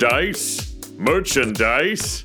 [0.00, 0.78] Dice?
[0.96, 2.24] Merchandise?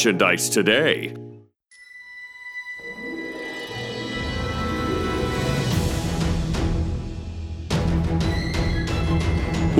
[0.00, 1.29] merchandise today.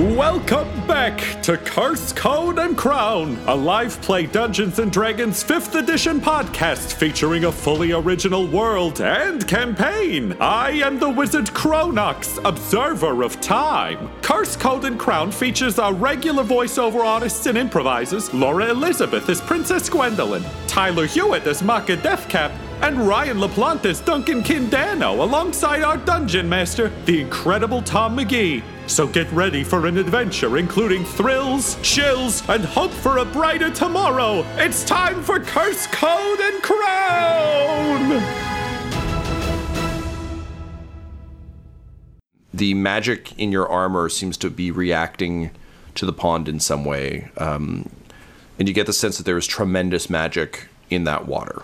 [0.01, 6.19] Welcome back to Curse Code and Crown, a live play Dungeons and Dragons 5th edition
[6.19, 10.35] podcast featuring a fully original world and campaign.
[10.39, 14.09] I am the wizard Cronox, observer of time.
[14.23, 19.87] Curse Code and Crown features our regular voiceover artists and improvisers Laura Elizabeth as Princess
[19.87, 22.51] Gwendolyn, Tyler Hewitt as Maka Deathcap,
[22.81, 28.63] and Ryan LaPlante as Duncan Kindano alongside our dungeon master, the incredible Tom McGee.
[28.87, 34.45] So get ready for an adventure including thrills, chills, and hope for a brighter tomorrow.
[34.57, 38.41] It's time for Curse Code and Crown!
[42.61, 45.49] the magic in your armor seems to be reacting
[45.95, 47.27] to the pond in some way.
[47.37, 47.89] Um,
[48.59, 51.63] and you get the sense that there is tremendous magic in that water.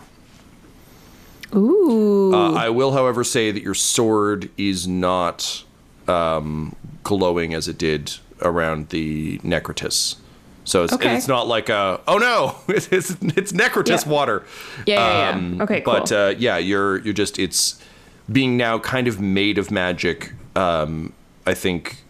[1.55, 2.33] Ooh.
[2.33, 5.63] Uh, I will, however, say that your sword is not
[6.07, 10.17] um, glowing as it did around the Necrotis.
[10.65, 11.15] So it's, Okay.
[11.15, 14.11] it's not like a oh no it's it's, it's Necrotis Yeah.
[14.11, 14.43] water.
[14.85, 15.63] Yeah, yeah, yeah.
[15.63, 15.93] Okay, cool.
[15.93, 17.81] But uh, yeah, you're you're just it's
[18.29, 20.33] being now kind of made of magic.
[20.57, 21.13] Um,
[21.45, 22.03] I think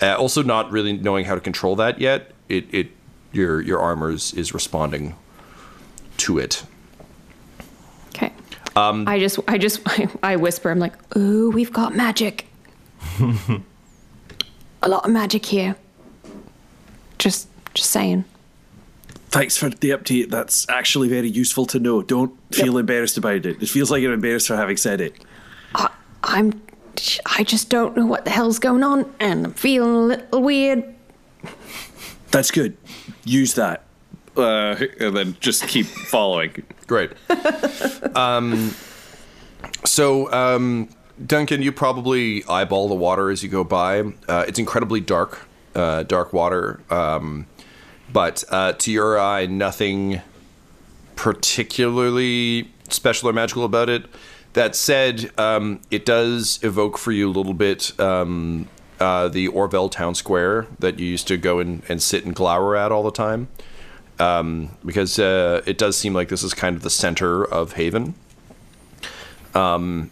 [0.00, 2.30] uh, also not really knowing how to control that yet.
[2.48, 2.88] It it
[3.32, 5.14] your your armor is, is responding
[6.18, 6.64] to it.
[8.76, 8.80] Okay.
[8.80, 9.80] Um, I just, I just,
[10.22, 10.70] I whisper.
[10.70, 12.46] I'm like, "Ooh, we've got magic.
[14.82, 15.76] A lot of magic here.
[17.18, 18.24] Just, just saying.
[19.30, 20.30] Thanks for the update.
[20.30, 22.02] That's actually very useful to know.
[22.02, 23.62] Don't feel embarrassed about it.
[23.62, 25.16] It feels like you're embarrassed for having said it.
[25.74, 25.90] I,
[26.22, 26.62] I'm,
[27.26, 30.94] I just don't know what the hell's going on, and I'm feeling a little weird.
[32.30, 32.76] That's good.
[33.24, 33.85] Use that.
[34.36, 36.62] Uh, and then just keep following.
[36.86, 37.12] Great.
[38.16, 38.74] um,
[39.84, 40.88] so, um,
[41.24, 44.00] Duncan, you probably eyeball the water as you go by.
[44.28, 46.80] Uh, it's incredibly dark, uh, dark water.
[46.90, 47.46] Um,
[48.12, 50.20] but uh, to your eye, nothing
[51.16, 54.06] particularly special or magical about it.
[54.52, 58.68] That said, um, it does evoke for you a little bit um,
[59.00, 62.76] uh, the Orville Town Square that you used to go and, and sit and glower
[62.76, 63.48] at all the time.
[64.18, 68.14] Um, because uh, it does seem like this is kind of the center of Haven.
[69.54, 70.10] Um,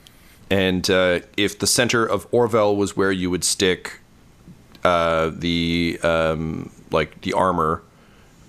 [0.50, 4.00] and uh, if the center of Orville was where you would stick
[4.84, 7.82] uh, the um, like the armor,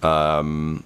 [0.03, 0.83] um,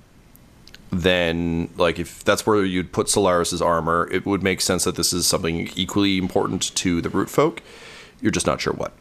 [0.91, 5.13] then like if that's where you'd put Solaris's armor, it would make sense that this
[5.13, 7.61] is something equally important to the root folk.
[8.21, 8.93] You're just not sure what.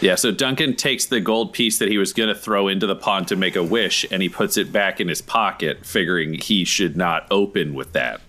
[0.00, 2.96] Yeah, so Duncan takes the gold piece that he was going to throw into the
[2.96, 6.64] pond to make a wish and he puts it back in his pocket, figuring he
[6.64, 8.20] should not open with that.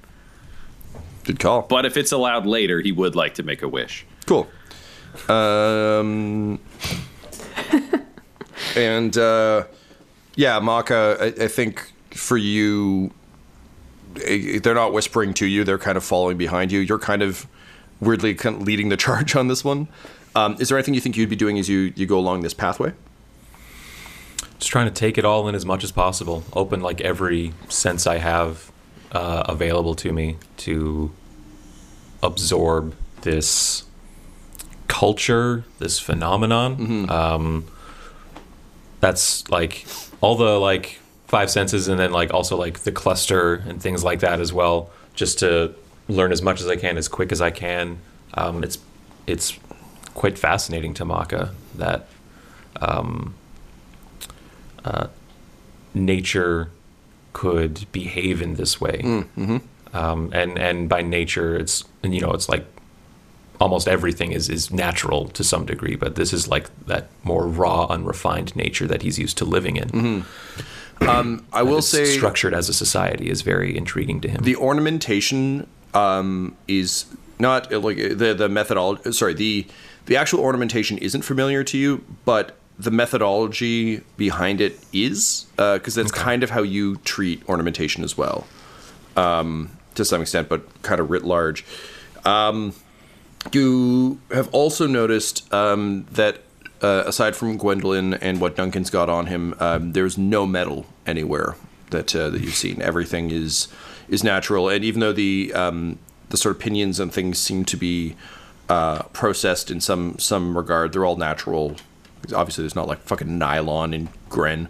[1.24, 1.62] Good call.
[1.63, 4.06] But if it's allowed later, he would like to make a wish.
[4.25, 4.48] Cool.
[5.27, 6.59] Um,
[8.75, 9.65] and uh,
[10.36, 13.12] yeah, Maka, I, I think for you,
[14.13, 16.80] they're not whispering to you; they're kind of following behind you.
[16.80, 17.48] You're kind of
[18.00, 19.88] weirdly kind of leading the charge on this one.
[20.36, 22.54] Um, is there anything you think you'd be doing as you you go along this
[22.54, 22.94] pathway?
[24.60, 26.44] Just trying to take it all in as much as possible.
[26.54, 28.72] Open like every sense I have
[29.12, 31.12] uh, available to me to
[32.24, 33.83] absorb this
[34.88, 37.10] culture, this phenomenon.
[37.10, 37.68] Um,
[39.00, 39.86] that's like
[40.22, 44.19] all the like five senses, and then like also like the cluster and things like
[44.19, 44.92] that as well.
[45.16, 45.74] Just to
[46.07, 47.98] learn as much as I can, as quick as I can.
[48.36, 48.77] Um, it's
[49.27, 49.57] it's
[50.13, 52.08] quite fascinating to Maka that
[52.80, 53.34] um,
[54.84, 55.08] uh,
[55.94, 56.69] nature
[57.34, 59.02] could behave in this way.
[59.94, 62.66] Um, and and by nature, it's you know it's like
[63.60, 67.86] almost everything is is natural to some degree, but this is like that more raw,
[67.88, 70.25] unrefined nature that he's used to living in.
[71.52, 74.44] I will say structured as a society is very intriguing to him.
[74.44, 77.06] the ornamentation um, is
[77.40, 79.12] not like the the methodology.
[79.12, 79.68] Sorry, the
[80.06, 86.12] the actual ornamentation isn't familiar to you, but the methodology behind it is because that's
[86.12, 88.48] kind of how you treat ornamentation as well,
[89.15, 91.63] um, to some extent, but kind of writ large.
[92.25, 92.74] Um,
[93.51, 96.42] you have also noticed um, that
[96.81, 101.56] uh, aside from Gwendolyn and what Duncan's got on him, um, there's no metal anywhere
[101.92, 102.81] that uh, that you've seen.
[102.81, 103.68] Everything is
[104.09, 106.00] is natural, and even though the um,
[106.30, 108.15] the sort of pinions and things seem to be
[108.72, 111.76] uh, processed in some some regard, they're all natural.
[112.34, 114.70] Obviously, there's not like fucking nylon in Gren,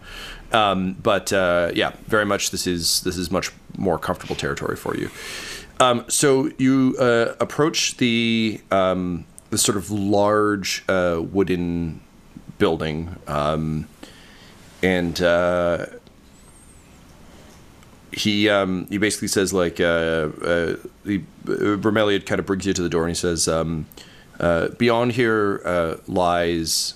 [0.51, 4.97] um, but uh, yeah, very much this is this is much more comfortable territory for
[4.97, 5.11] you.
[5.79, 12.01] Um, so you uh, approach the um, the sort of large uh, wooden
[12.57, 13.87] building, um,
[14.81, 15.85] and uh,
[18.11, 19.83] he um, he basically says like uh,
[20.43, 20.75] uh,
[21.05, 23.87] the uh, Bromeliad kind of brings you to the door, and he says, um,
[24.39, 26.95] uh, "Beyond here uh, lies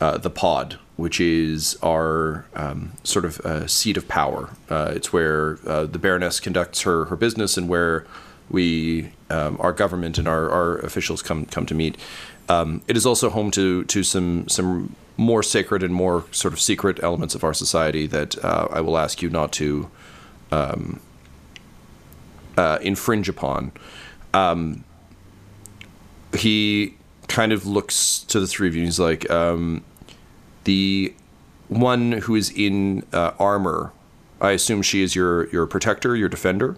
[0.00, 4.50] uh, the pod." Which is our um, sort of seat of power.
[4.70, 8.06] It's where the Baroness conducts her, her business and where
[8.50, 11.96] we, um, our government and our, our officials come come to meet.
[12.48, 16.60] Um, it is also home to to some some more sacred and more sort of
[16.60, 19.90] secret elements of our society that I will ask you not to
[20.52, 21.00] um,
[22.56, 23.72] uh, infringe upon.
[24.34, 24.84] Um,
[26.36, 26.96] he
[27.28, 28.82] kind of looks to the three of you.
[28.82, 29.82] and He's like, um,
[30.64, 31.14] the
[31.68, 33.92] one who is in uh, armor.
[34.40, 36.76] I assume she is your your protector, your defender.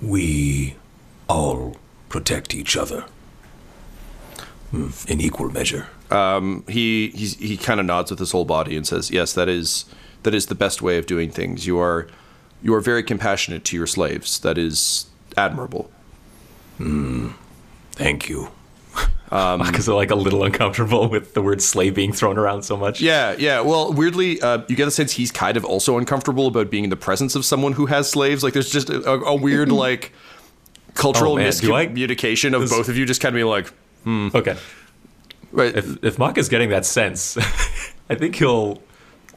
[0.00, 0.76] We
[1.28, 1.76] all
[2.08, 3.04] protect each other
[4.70, 5.88] Hmm, in equal measure.
[6.68, 9.84] he he's, he kind of nods with his whole body and says, "Yes, that is
[10.22, 11.66] that is the best way of doing things.
[11.66, 12.06] You are
[12.62, 14.38] you are very compassionate to your slaves.
[14.40, 15.90] That is admirable."
[16.78, 17.28] Hmm.
[17.92, 18.48] Thank you.
[19.32, 22.76] Um, because they're like a little uncomfortable with the word slave being thrown around so
[22.76, 23.00] much.
[23.00, 23.60] Yeah, yeah.
[23.62, 26.90] Well, weirdly, uh, you get the sense he's kind of also uncomfortable about being in
[26.90, 28.44] the presence of someone who has slaves.
[28.44, 30.12] Like, there's just a, a weird like
[30.92, 33.68] cultural Oh, do I- miscommunication of both of you just kind of being like,
[34.04, 34.28] hmm.
[34.34, 34.54] Okay.
[35.50, 37.38] right, If if is getting that sense,
[38.10, 38.82] I think he'll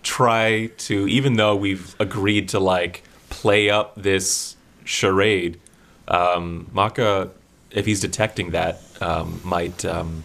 [0.06, 5.60] try to, even though we've agreed to like play up this charade,
[6.08, 7.32] um, Maka,
[7.72, 10.24] if he's detecting that, um, might um,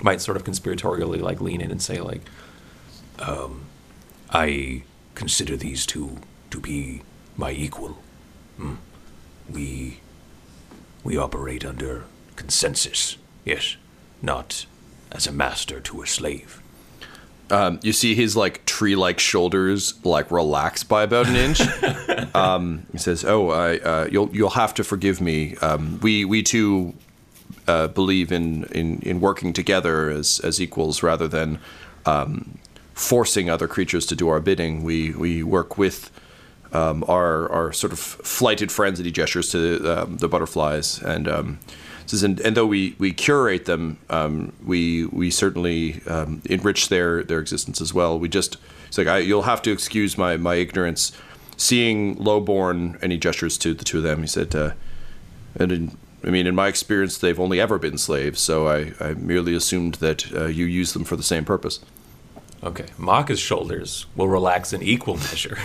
[0.00, 2.22] might sort of conspiratorially like lean in and say like,
[4.30, 4.82] I
[5.14, 6.18] consider these two
[6.50, 7.02] to be
[7.36, 7.98] my equal.
[8.56, 8.76] Hmm.
[9.50, 10.00] We
[11.04, 12.04] we operate under
[12.36, 13.18] consensus.
[13.44, 13.76] Yes,
[14.22, 14.66] not
[15.12, 16.62] as a master to a slave.
[17.50, 21.60] um, you see his like tree-like shoulders like relax by about an inch.
[22.34, 25.54] um, he says, "Oh, I, uh, you'll you'll have to forgive me.
[25.56, 26.94] Um, we we too
[27.68, 31.58] uh, believe in, in in working together as as equals rather than
[32.06, 32.58] um,
[32.94, 34.82] forcing other creatures to do our bidding.
[34.82, 36.10] We we work with
[36.72, 39.60] um, our our sort of flighted friends, and he gestures to
[39.92, 41.58] um, the butterflies, and um,
[42.10, 47.22] says, and, and though we, we curate them, um, we we certainly um, enrich their
[47.22, 48.18] their existence as well.
[48.18, 48.56] We just
[48.88, 51.12] it's like I, you'll have to excuse my my ignorance.
[51.56, 54.22] Seeing lowborn, he gestures to the two of them.
[54.22, 54.72] He said, uh,
[55.54, 59.14] and in, I mean, in my experience, they've only ever been slaves, so I, I
[59.14, 61.80] merely assumed that uh, you use them for the same purpose.
[62.62, 62.86] Okay.
[62.98, 65.58] Maka's shoulders will relax in equal measure,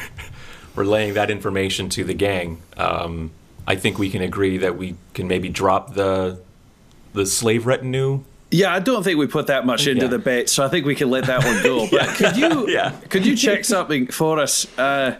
[0.75, 2.61] relaying that information to the gang.
[2.77, 3.31] Um,
[3.67, 6.39] I think we can agree that we can maybe drop the
[7.13, 8.23] the slave retinue.
[8.51, 10.09] Yeah, I don't think we put that much into Yeah.
[10.11, 11.87] the bet, so I think we can let that one go.
[11.91, 12.91] But could you Yeah.
[13.09, 14.67] could you check something for us?
[14.77, 15.15] Uh,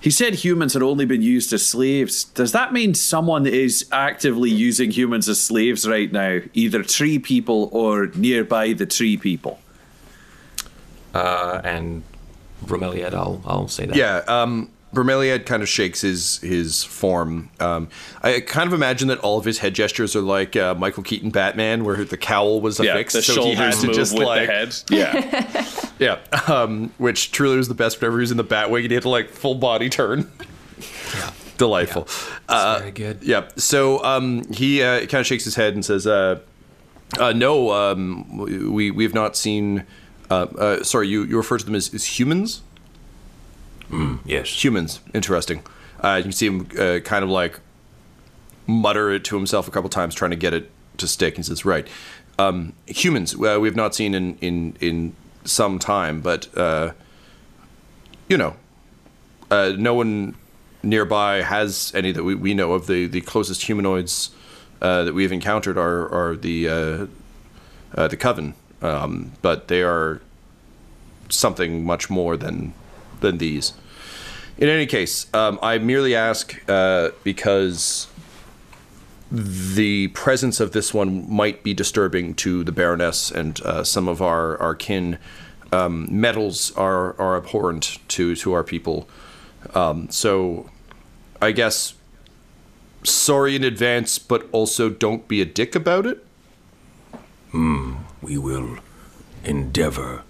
[0.00, 2.24] he said humans had only been used as slaves.
[2.24, 7.68] Does that mean someone is actively using humans as slaves right now, either tree people
[7.72, 9.58] or nearby the tree people?
[11.14, 12.02] Uh, and
[12.64, 13.96] Bromeliad, I'll I'll say that.
[13.96, 17.50] Yeah, um, Bromeliad kind of shakes his his form.
[17.60, 17.88] Um,
[18.22, 21.30] I kind of imagine that all of his head gestures are like uh, Michael Keaton
[21.30, 24.46] Batman, where the cowl was affixed, the so he shoulders has to just with like
[24.46, 24.74] the head.
[24.90, 28.88] Yeah, yeah, um, which truly was the best whenever he was in the Batwing and
[28.90, 30.30] he had to like full body turn.
[31.14, 31.30] Yeah.
[31.58, 32.06] Delightful.
[32.48, 33.22] Uh, very good.
[33.22, 33.48] Yeah.
[33.56, 36.38] So um, he uh, kind of shakes his head and says, uh,
[37.18, 38.38] uh, "No, um,
[38.72, 39.84] we we have not seen."
[40.30, 42.62] Uh, uh, sorry, you, you refer to them as, as humans.
[44.24, 44.62] Yes.
[44.62, 45.00] Humans.
[45.14, 45.62] Interesting.
[46.02, 47.60] Uh, you can see him uh, kind of like
[48.66, 51.36] mutter it to himself a couple times, trying to get it to stick.
[51.36, 51.88] He says, "Right,
[52.38, 53.34] um, humans.
[53.34, 55.14] Uh, we have not seen in in in
[55.44, 56.92] some time, but uh,
[58.28, 58.54] you know,
[59.50, 60.36] uh, no one
[60.82, 62.86] nearby has any that we, we know of.
[62.86, 64.30] The the closest humanoids
[64.80, 67.06] uh, that we have encountered are are the uh,
[67.94, 70.20] uh, the coven, um, but they are
[71.28, 72.72] something much more than
[73.20, 73.72] than these.
[74.56, 78.08] In any case, um, I merely ask uh, because
[79.30, 84.20] the presence of this one might be disturbing to the Baroness and uh, some of
[84.22, 85.18] our, our kin.
[85.70, 89.06] Um, metals are, are abhorrent to, to our people.
[89.74, 90.70] Um, so
[91.42, 91.94] I guess
[93.04, 96.24] sorry in advance, but also don't be a dick about it.
[98.22, 98.78] We will
[99.44, 100.22] endeavor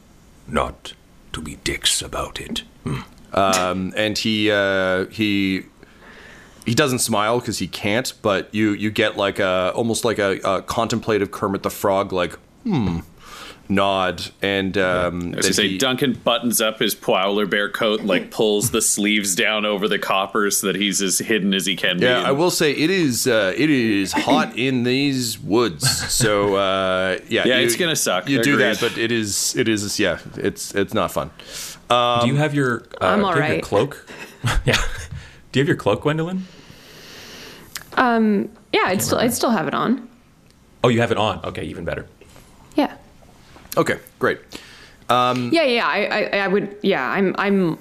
[0.46, 0.94] not
[1.32, 2.62] to be dicks about it.
[3.32, 5.64] Um, and he uh, he
[6.66, 8.12] he doesn't smile because he can't.
[8.22, 12.34] But you you get like a almost like a, a contemplative Kermit the Frog like
[12.64, 13.00] hmm
[13.70, 18.08] nod and um, I was say he- Duncan buttons up his Prowler bear coat and
[18.08, 21.76] like pulls the sleeves down over the copper so that he's as hidden as he
[21.76, 22.24] can Yeah, be.
[22.24, 25.86] I will say it is uh, it is hot in these woods.
[26.10, 28.26] So uh, yeah, Yeah, it's gonna suck.
[28.26, 31.30] You do that, but it is it is yeah, it's it's not fun.
[31.88, 32.84] Do you have your?
[33.00, 33.62] Uh, I'm do you have your alright.
[33.62, 34.06] cloak.
[34.64, 34.76] yeah.
[35.52, 36.46] Do you have your cloak, Gwendolyn?
[37.94, 40.08] Um, yeah, I'd still, I'd still have it on.
[40.84, 41.40] Oh, you have it on.
[41.44, 42.06] Okay, even better.
[42.76, 42.94] Yeah.
[43.76, 44.38] Okay, great.
[45.08, 45.86] Um, Yeah, yeah.
[45.86, 46.76] I, I, I would.
[46.82, 47.78] Yeah, I'm, I'm,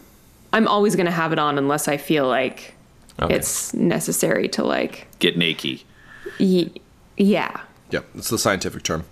[0.54, 2.74] I'm always gonna have it on unless I feel like
[3.22, 3.36] Okay.
[3.36, 5.08] it's necessary to like.
[5.20, 5.82] Get naked.
[6.40, 6.72] Y-
[7.18, 7.62] yeah.
[7.92, 9.04] Yeah, it's the scientific term.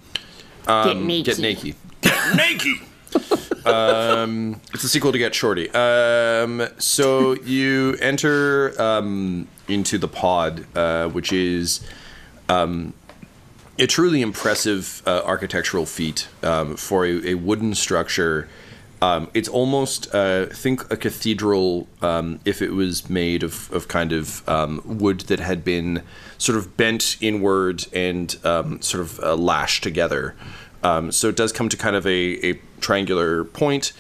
[0.66, 1.36] get naked.
[1.36, 1.76] Get naked.
[2.02, 2.76] Get naked.
[3.66, 5.70] um, it's a sequel to Get Shorty.
[5.72, 11.86] Um, so you enter um, into the pod, uh, which is
[12.50, 12.94] um,
[13.80, 18.48] a truly impressive uh, architectural feat um, for a, a wooden structure.
[19.02, 21.88] Um, it's almost uh, think a cathedral
[22.46, 24.44] if it was made of, of kind of
[24.86, 26.02] wood that had been
[26.38, 30.36] sort of bent inward and sort of uh, lashed together.
[30.86, 33.92] Um, so it does come to kind of a, a triangular point.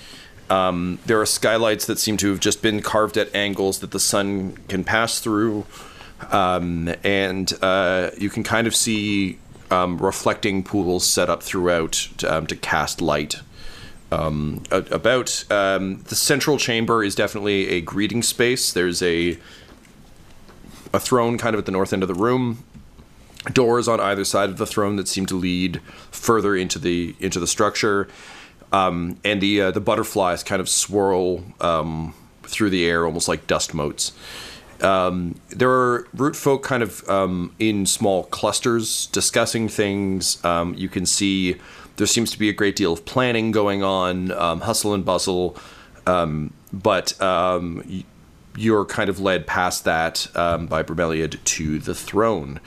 [0.50, 4.00] Um, there are skylights that seem to have just been carved at angles that the
[4.00, 5.66] sun can pass through
[6.32, 9.40] um, and uh, you can kind of see
[9.72, 13.38] um, reflecting pools set up throughout to, um, to cast light.
[14.12, 18.72] Um, about the central chamber is definitely a greeting space.
[18.72, 19.38] There's a
[20.94, 22.64] a throne kind of at the north end of the room.
[23.54, 27.40] Doors on either side of the throne that seem to lead further into the into
[27.40, 28.08] the structure,
[28.72, 33.46] um, and the uh, the butterflies kind of swirl um, through the air almost like
[33.46, 34.14] dust motes.
[34.82, 40.44] Um, there are root folk kind of um, in small clusters discussing things.
[40.44, 41.58] Um, you can see
[41.98, 45.56] there seems to be a great deal of planning going on, um, hustle and bustle,
[46.08, 48.04] um, but um,
[48.58, 52.60] you're kind of led past that by Bromeliad to the throne.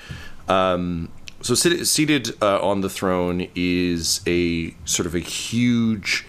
[0.48, 6.26] Um, so sit- seated uh, on the throne is a sort of a huge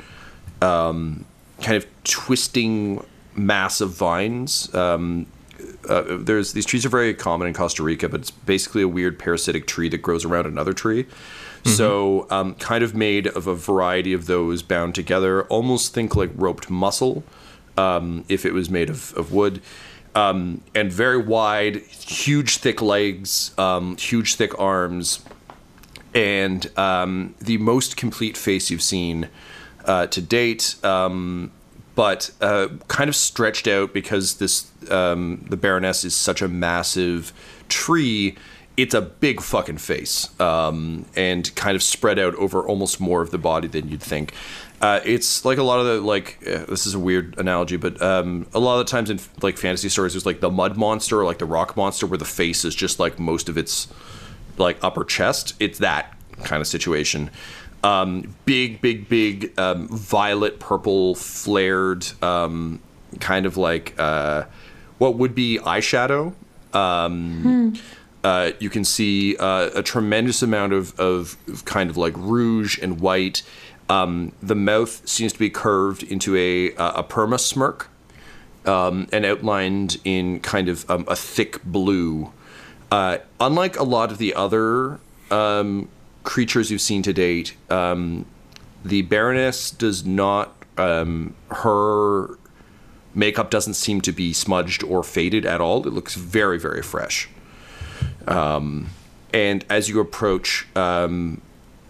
[0.62, 1.26] um,
[1.62, 3.04] kind of twisting
[3.36, 4.74] mass of vines.
[4.76, 5.26] Um,
[5.88, 9.18] uh, there's these trees are very common in Costa Rica, but it's basically a weird
[9.20, 11.06] parasitic tree that grows around another tree.
[11.66, 15.44] So, um, kind of made of a variety of those bound together.
[15.44, 17.24] Almost think like roped muscle,
[17.78, 19.62] um, if it was made of, of wood.
[20.16, 25.24] Um, and very wide, huge, thick legs, um, huge, thick arms,
[26.14, 29.30] and um, the most complete face you've seen
[29.86, 30.76] uh, to date.
[30.84, 31.52] Um,
[31.96, 37.34] but uh, kind of stretched out because this um, the Baroness is such a massive
[37.68, 38.38] tree.
[38.78, 43.32] It's a big fucking face, um, and kind of spread out over almost more of
[43.32, 44.34] the body than you'd think.
[44.82, 46.38] Uh, it's like a lot of the like.
[46.48, 49.58] Uh, this is a weird analogy, but um, a lot of the times in like
[49.58, 52.64] fantasy stories, there's like the mud monster or like the rock monster, where the face
[52.64, 53.88] is just like most of its
[54.58, 55.54] like upper chest.
[55.60, 57.30] It's that kind of situation.
[57.84, 62.82] Um, big, big, big, um, violet purple flared, um,
[63.20, 64.46] kind of like uh,
[64.98, 66.34] what would be eyeshadow.
[66.74, 67.80] Um,
[68.24, 73.00] uh, you can see uh, a tremendous amount of, of kind of like rouge and
[73.00, 73.44] white.
[73.90, 77.90] Um, the mouth seems to be curved into a, a perma smirk
[78.66, 82.32] um, and outlined in kind of um, a thick blue.
[82.92, 85.00] Uh, unlike a lot of the other
[85.32, 85.90] um,
[86.24, 88.26] creatures you've seen to date, um,
[88.84, 90.56] the Baroness does not.
[90.78, 92.38] Um, her
[93.14, 95.86] makeup doesn't seem to be smudged or faded at all.
[95.86, 97.28] It looks very, very fresh.
[98.28, 98.90] Um,
[99.34, 101.42] and as you approach, um,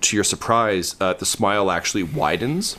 [0.02, 2.78] to your surprise, uh, the smile actually widens.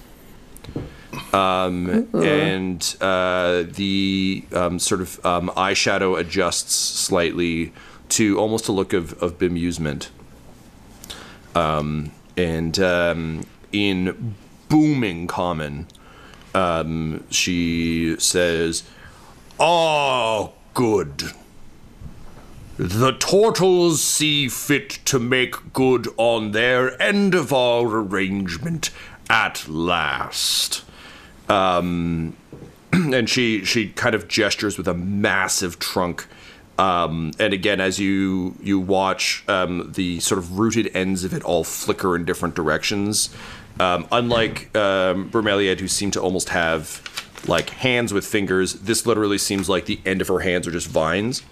[1.33, 7.73] Um, and uh, the um, sort of um, eyeshadow adjusts slightly
[8.11, 10.09] to almost a look of, of bemusement.
[11.55, 14.37] Um, and um, in
[14.69, 15.89] booming common,
[16.55, 18.85] um, she says,
[19.59, 21.33] Oh, good.
[22.83, 28.89] The turtles see fit to make good on their end of our arrangement
[29.29, 30.83] at last.
[31.47, 32.39] Um,
[32.95, 36.27] and she she kind of gestures with a massive trunk.
[36.79, 41.43] Um, and again, as you you watch um, the sort of rooted ends of it
[41.43, 43.29] all flicker in different directions,
[43.79, 47.03] um, unlike um, Bromeliad, who seemed to almost have
[47.47, 50.89] like hands with fingers, this literally seems like the end of her hands are just
[50.89, 51.43] vines.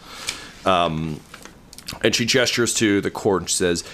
[0.64, 1.20] Um,
[2.02, 3.84] and she gestures to the court and says,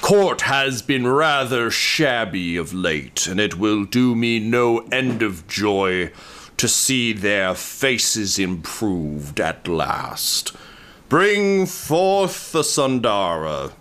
[0.00, 5.46] Court has been rather shabby of late, and it will do me no end of
[5.46, 6.10] joy
[6.58, 10.54] to see their faces improved at last.
[11.08, 13.72] Bring forth the Sundara.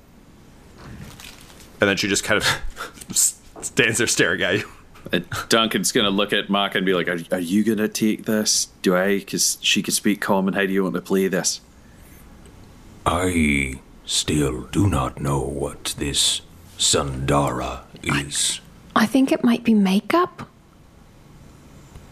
[1.81, 3.15] And then she just kind of
[3.61, 4.69] stands there staring at you.
[5.11, 8.69] And Duncan's gonna look at Mark and be like, "Are, are you gonna take this?
[8.81, 9.19] Do I?
[9.19, 10.53] Because she can speak common.
[10.53, 11.59] How do you want to play this?"
[13.05, 16.41] I still do not know what this
[16.77, 18.59] Sundara is.
[18.95, 20.47] I think it might be makeup.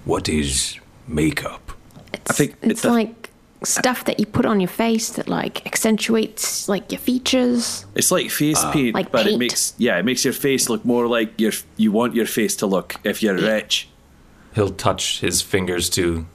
[0.06, 1.72] What is makeup?
[2.14, 3.30] It's, I think it's the- like
[3.64, 7.86] stuff that you put on your face that like accentuates like your features.
[7.94, 11.08] It's like face paint, Like but it makes yeah, it makes your face look more
[11.08, 13.88] like your you want your face to look if you're rich.
[14.56, 16.26] He'll touch his fingers to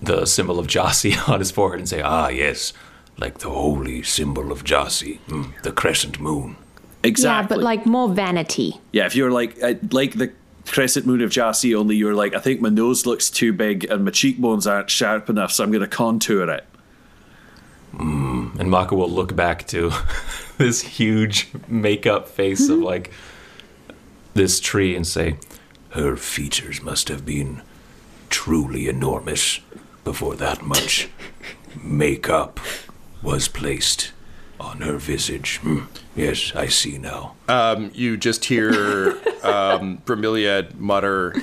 [0.00, 2.72] the symbol of Jossie on his forehead and say, "Ah, yes,
[3.18, 6.56] Like the holy symbol of Jossi, mm, the crescent moon.
[7.04, 7.54] Exactly.
[7.54, 8.80] Yeah, but like more vanity.
[8.92, 10.32] Yeah, if you're like uh, like the
[10.66, 14.04] crescent moon of Jassy, only you're like, I think my nose looks too big and
[14.04, 16.64] my cheekbones aren't sharp enough, so I'm going to contour it.
[17.98, 19.92] and Maka will look back to
[20.58, 23.12] this huge makeup face of like
[24.34, 25.36] this tree and say,
[25.90, 27.62] Her features must have been
[28.30, 29.60] truly enormous
[30.04, 31.08] before that much
[31.82, 32.60] makeup
[33.22, 34.12] was placed
[34.58, 35.58] on her visage.
[35.58, 35.80] Hmm.
[36.14, 37.34] Yes, I see now.
[37.94, 39.10] you just hear
[39.42, 41.34] um, Bromeliad mutter,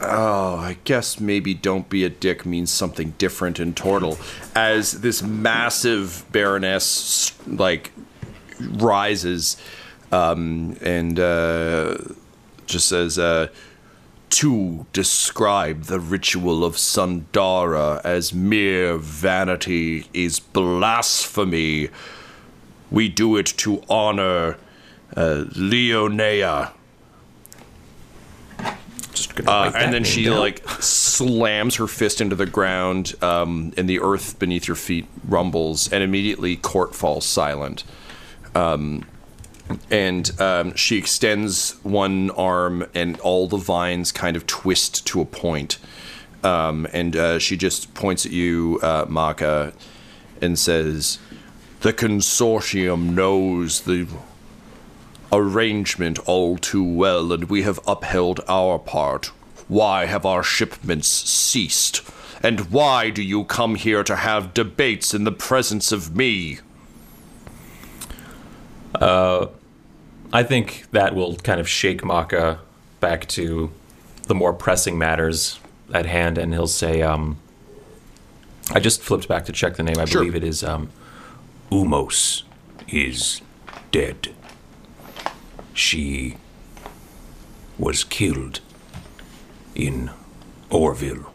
[0.00, 4.18] Oh, I guess maybe don't be a dick means something different in Tortle.
[4.54, 7.92] As this massive baroness, like,
[8.60, 9.56] rises
[10.12, 11.96] um, and uh,
[12.66, 13.48] just says, uh,
[14.34, 21.88] to describe the ritual of Sundara as mere vanity is blasphemy.
[22.90, 24.56] We do it to honor
[25.16, 26.72] uh, Leonea.
[29.12, 33.72] "Just gonna Uh, and then she down." like slams her fist into the ground, um,
[33.76, 37.84] and the earth beneath your feet rumbles, and immediately court falls silent.
[38.56, 39.06] Um,
[39.90, 45.24] and um, she extends one arm, and all the vines kind of twist to a
[45.24, 45.78] point.
[46.42, 49.70] Um, and uh, she just points at you, uh,
[50.42, 51.18] and says,
[51.80, 54.06] "The consortium knows the
[55.32, 59.32] arrangement all too well, and we have upheld our part.
[59.66, 62.02] Why have our shipments ceased?
[62.42, 66.58] And why do you come here to have debates in the presence of me?"
[69.00, 72.58] I think that will kind of shake Maka
[73.00, 73.70] back to
[74.26, 75.60] the more pressing matters
[75.92, 77.36] at hand, and he'll say, um,
[78.72, 79.98] I just flipped back to check the name.
[79.98, 80.22] I Sure.
[80.22, 80.90] believe it is um,
[81.70, 82.42] Umos
[82.88, 83.42] is
[83.92, 84.30] dead.
[85.74, 86.36] She
[87.78, 88.60] was killed
[89.74, 90.10] in
[90.70, 91.32] Orville,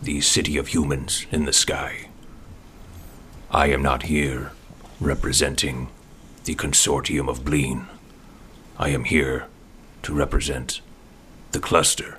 [0.00, 2.08] the city of humans in the sky.
[3.50, 4.52] I am not here
[5.00, 5.88] representing
[6.44, 7.86] the consortium of Bleen.
[8.78, 9.46] I am here
[10.02, 10.80] to represent
[11.52, 12.18] the cluster,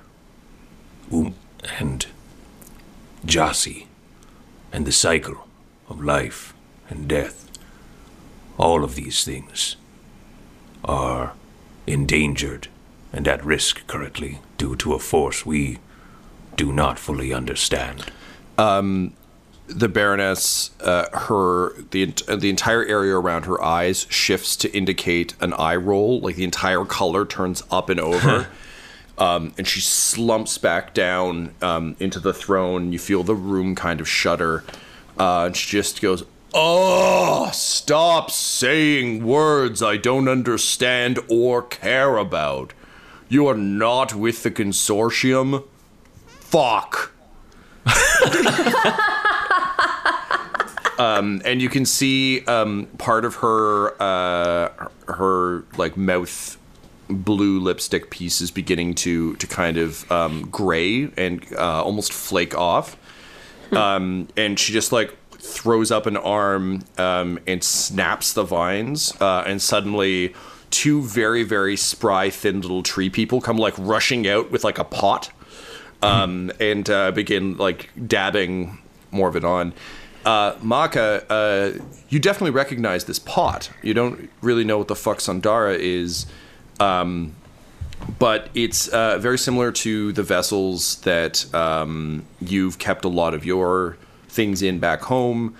[1.12, 1.34] um,
[1.78, 2.06] and
[3.24, 3.86] Jasi,
[4.72, 5.46] and the cycle
[5.88, 6.54] of life
[6.88, 7.50] and death.
[8.58, 9.76] All of these things
[10.84, 11.34] are
[11.86, 12.68] endangered
[13.12, 15.78] and at risk currently due to a force we
[16.56, 18.04] do not fully understand.
[19.68, 25.52] The Baroness, uh, her the the entire area around her eyes shifts to indicate an
[25.54, 28.46] eye roll, like the entire color turns up and over,
[29.18, 32.92] um, and she slumps back down um, into the throne.
[32.92, 34.64] You feel the room kind of shudder,
[35.18, 36.24] uh, and she just goes,
[36.54, 42.72] "Oh, stop saying words I don't understand or care about.
[43.28, 45.64] You are not with the consortium.
[46.26, 47.12] Fuck."
[51.44, 56.58] and you can see um, part of her uh, her like mouth
[57.08, 62.56] blue lipstick piece is beginning to to kind of um, gray and uh, almost flake
[62.56, 62.96] off
[63.72, 69.44] um, and she just like throws up an arm um, and snaps the vines uh,
[69.46, 70.34] and suddenly
[70.70, 74.84] two very very spry thin little tree people come like rushing out with like a
[74.84, 75.30] pot
[76.02, 78.78] um, and uh, begin like dabbing
[79.10, 79.72] more of it on.
[80.26, 83.70] Uh, Maka, uh, you definitely recognize this pot.
[83.80, 86.26] You don't really know what the fuck Sandara is,
[86.80, 87.36] um,
[88.18, 93.44] but it's uh, very similar to the vessels that um, you've kept a lot of
[93.44, 95.56] your things in back home.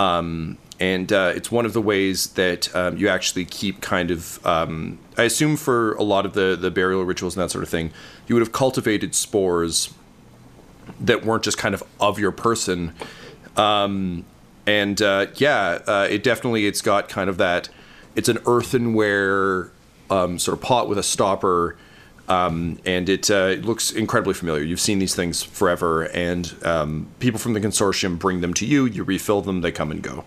[0.00, 4.44] Um, and uh, it's one of the ways that um, you actually keep kind of.
[4.44, 7.70] Um, I assume for a lot of the the burial rituals and that sort of
[7.70, 7.92] thing,
[8.26, 9.92] you would have cultivated spores
[11.00, 12.94] that weren't just kind of of your person.
[13.58, 14.24] Um,
[14.66, 17.68] and uh, yeah, uh, it definitely it's got kind of that.
[18.16, 19.70] It's an earthenware
[20.10, 21.76] um, sort of pot with a stopper,
[22.28, 24.62] um, and it, uh, it looks incredibly familiar.
[24.62, 28.84] You've seen these things forever, and um, people from the consortium bring them to you.
[28.86, 30.24] You refill them; they come and go.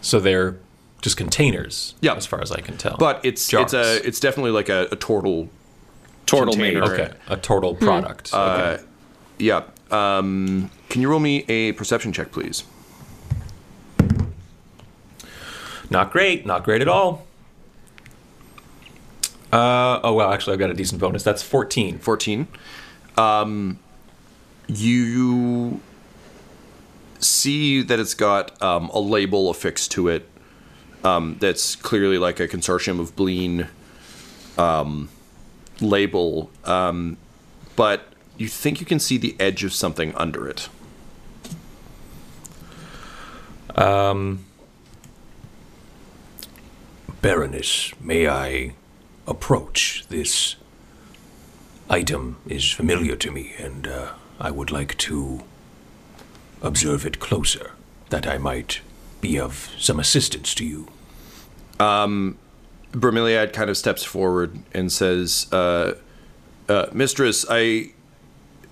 [0.00, 0.56] So they're
[1.02, 2.14] just containers, Yeah.
[2.14, 2.96] as far as I can tell.
[2.98, 3.72] But it's Jars.
[3.72, 5.48] it's a it's definitely like a, a turtle.
[6.26, 6.84] Turtle container.
[6.84, 8.32] okay, a Tortle product.
[8.32, 8.82] okay.
[9.38, 9.62] Yeah.
[9.92, 12.64] Um, can you roll me a perception check, please?
[15.90, 17.26] Not great, not great at all.
[19.52, 21.24] Uh, oh well, actually, I've got a decent bonus.
[21.24, 21.98] That's fourteen.
[21.98, 22.46] 14
[23.16, 23.78] um
[24.68, 25.80] you
[27.18, 30.28] see that it's got um, a label affixed to it
[31.04, 33.68] um, that's clearly like a consortium of bleen
[34.56, 35.08] um,
[35.80, 37.16] label um,
[37.76, 38.09] but
[38.40, 40.68] you think you can see the edge of something under it
[47.22, 48.72] Baroness, may I
[49.26, 50.06] approach?
[50.08, 50.56] This
[51.90, 55.42] item is familiar to me, and uh, I would like to
[56.62, 57.72] observe it closer,
[58.08, 58.80] that I might
[59.20, 60.88] be of some assistance to you.
[61.78, 62.38] Um,
[62.92, 65.94] Bromeliad kind of steps forward and says, uh,
[66.68, 67.92] uh, "Mistress, I."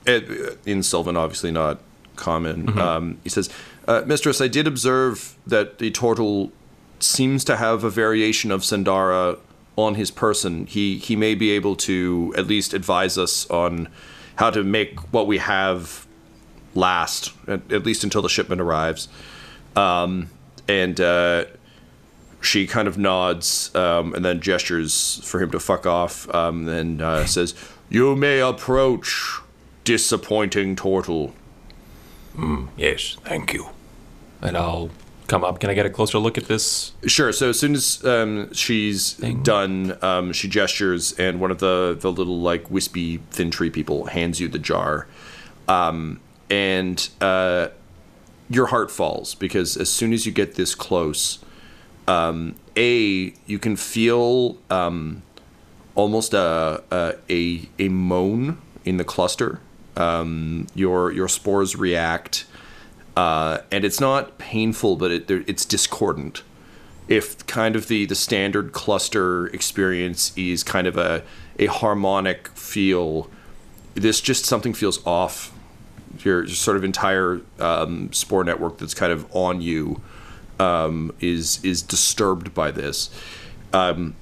[0.09, 1.81] uh, In Sylvan, obviously not
[2.17, 2.79] common.
[2.79, 3.49] Um, he says,
[3.87, 6.53] uh, "Mistress, I did observe that the turtle
[7.01, 9.39] seems to have a variation of Sandara
[9.77, 10.67] on his person.
[10.67, 13.89] He he may be able to at least advise us on
[14.37, 16.07] how to make what we have
[16.75, 19.09] last, at, at least until the shipment arrives."
[19.77, 20.31] Um,
[20.67, 21.45] and uh,
[22.41, 27.03] she kind of nods um, and then gestures for him to fuck off um, and
[27.03, 27.55] uh, says,
[27.89, 29.41] You may approach,
[29.89, 31.33] disappointing turtle.
[32.77, 33.69] Yes, thank you.
[34.43, 34.91] and I'll
[35.29, 35.59] come up.
[35.61, 36.93] Can I get a closer look at this?
[37.07, 37.33] Sure.
[37.33, 42.13] So as soon as um, she's done, um, she gestures, and one of the the
[42.13, 45.07] little like wispy thin tree people hands you the jar,
[45.69, 46.21] um,
[46.51, 47.69] and uh,
[48.51, 51.39] your heart falls because as soon as you get this close,
[52.07, 55.23] um, a you can feel um,
[55.95, 59.61] almost a, a a a moan in the cluster.
[59.99, 62.47] Um, your your spores react,
[63.17, 66.45] uh, and it's not painful, but it, it's discordant.
[67.09, 71.25] If kind of the the standard cluster experience is kind of a
[71.59, 73.29] a harmonic feel,
[73.95, 75.53] this just something feels off.
[76.21, 80.01] Your sort of entire um, spore network that's kind of on you
[80.61, 83.11] um, is is disturbed by this.
[83.73, 84.15] Um,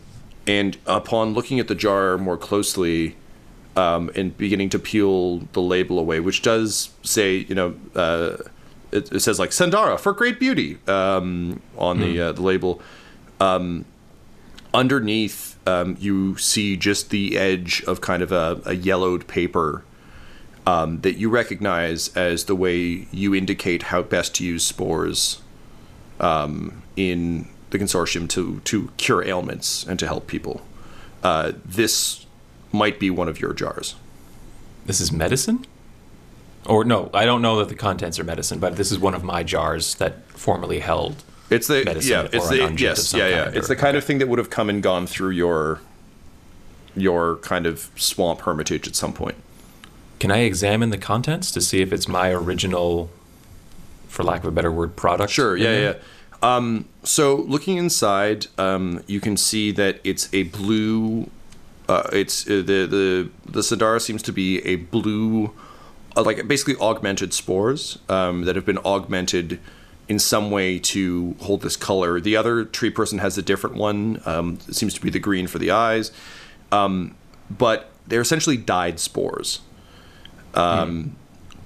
[0.46, 3.16] and upon looking at the jar more closely
[3.76, 8.36] um, and beginning to peel the label away, which does say, you know, uh,
[8.90, 12.80] it, it says like Sandara for great beauty um, on the uh, the label.
[13.38, 13.84] Um,
[14.72, 19.84] underneath, um, you see just the edge of kind of a, a yellowed paper
[20.66, 25.40] um, that you recognize as the way you indicate how best to use spores
[26.18, 30.62] um, in the consortium to to cure ailments and to help people.
[31.22, 32.25] Uh, this
[32.76, 33.96] might be one of your jars.
[34.84, 35.66] This is medicine?
[36.64, 39.24] Or no, I don't know that the contents are medicine, but this is one of
[39.24, 41.22] my jars that formerly held.
[41.48, 43.44] It's the medicine yeah, or it's the yes, yeah, yeah.
[43.44, 45.80] kind, It's or- the kind of thing that would have come and gone through your
[46.96, 49.36] your kind of swamp hermitage at some point.
[50.18, 53.10] Can I examine the contents to see if it's my original,
[54.08, 55.30] for lack of a better word, product?
[55.30, 55.94] Sure, yeah, yeah.
[56.42, 61.30] Um, so looking inside, um, you can see that it's a blue.
[61.88, 65.52] Uh, it's uh, the the the Sadara seems to be a blue,
[66.16, 69.60] uh, like basically augmented spores um, that have been augmented
[70.08, 72.20] in some way to hold this color.
[72.20, 74.22] The other tree person has a different one.
[74.24, 76.12] Um, it seems to be the green for the eyes,
[76.72, 77.14] um,
[77.50, 79.60] but they're essentially dyed spores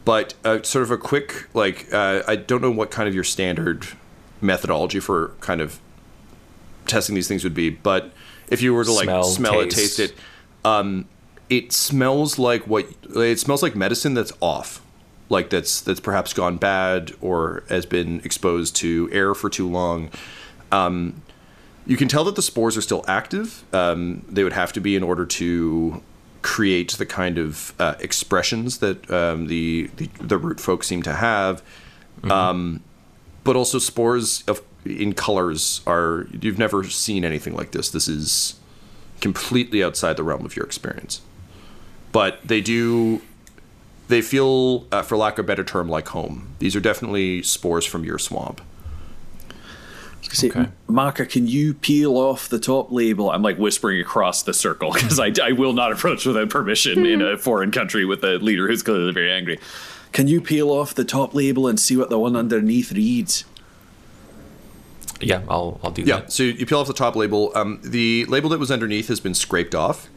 [0.05, 3.25] but uh, sort of a quick like uh, I don't know what kind of your
[3.25, 3.87] standard
[4.41, 5.79] methodology for kind of
[6.87, 8.11] testing these things would be, but
[8.51, 9.97] if you were to like Smell, smell, it, taste.
[9.97, 10.19] taste it,
[10.65, 11.07] um,
[11.49, 14.83] it smells like what it smells like medicine that's off,
[15.29, 20.11] like that's that's perhaps gone bad or has been exposed to air for too long.
[20.73, 21.23] Um,
[21.87, 23.65] you can tell that the spores are still active.
[23.73, 26.03] Um, they would have to be in order to
[26.43, 31.15] create the kind of uh, expressions that um, the, the the root folk seem to
[31.15, 31.63] have.
[32.23, 32.83] Um,
[33.45, 37.91] but also spores of in colors are you've never seen anything like this.
[37.91, 38.55] This is
[39.21, 41.21] completely outside the realm of your experience.
[42.13, 43.23] But they do
[44.11, 46.49] they feel, uh, for lack of a better term, like home.
[46.59, 48.61] These are definitely spores from your swamp.
[50.33, 50.53] Say,
[50.87, 53.31] Marker, can you peel off the top label?
[53.31, 57.21] I'm like whispering across the circle because I, I will not approach without permission in
[57.21, 59.59] a foreign country with a leader who's clearly very angry.
[60.13, 63.45] Can you peel off the top label and see what the one underneath reads?
[65.21, 66.33] Yeah, I'll I'll do Yeah, that.
[66.33, 67.53] so you peel off the top label.
[67.55, 70.09] Um, the label that was underneath has been scraped off.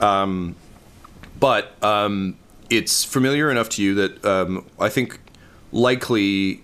[0.00, 0.56] Um,
[1.40, 2.36] but um,
[2.70, 5.18] it's familiar enough to you that um, I think
[5.72, 6.62] likely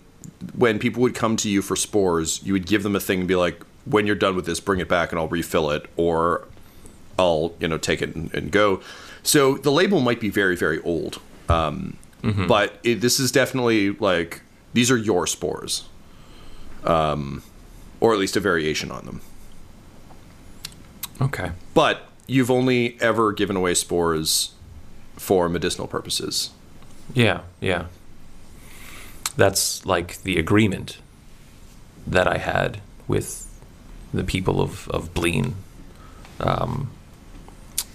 [0.57, 3.29] when people would come to you for spores, you would give them a thing and
[3.29, 6.47] be like, when you're done with this, bring it back and I'll refill it, or
[7.19, 8.81] I'll you know take it and, and go.
[9.23, 11.97] So the label might be very very old, um,
[12.49, 14.41] but it, this is definitely like
[14.73, 15.87] these are your spores,
[16.85, 17.43] um,
[18.01, 19.21] or at least a variation on them.
[21.21, 21.53] Okay.
[21.73, 24.53] But you've only ever given away spores
[25.17, 26.51] for medicinal purposes.
[27.13, 27.87] Yeah, yeah.
[29.37, 30.99] That's like the agreement
[32.07, 33.51] that I had with
[34.13, 35.55] the people of, of Bleen.
[36.41, 36.91] Um,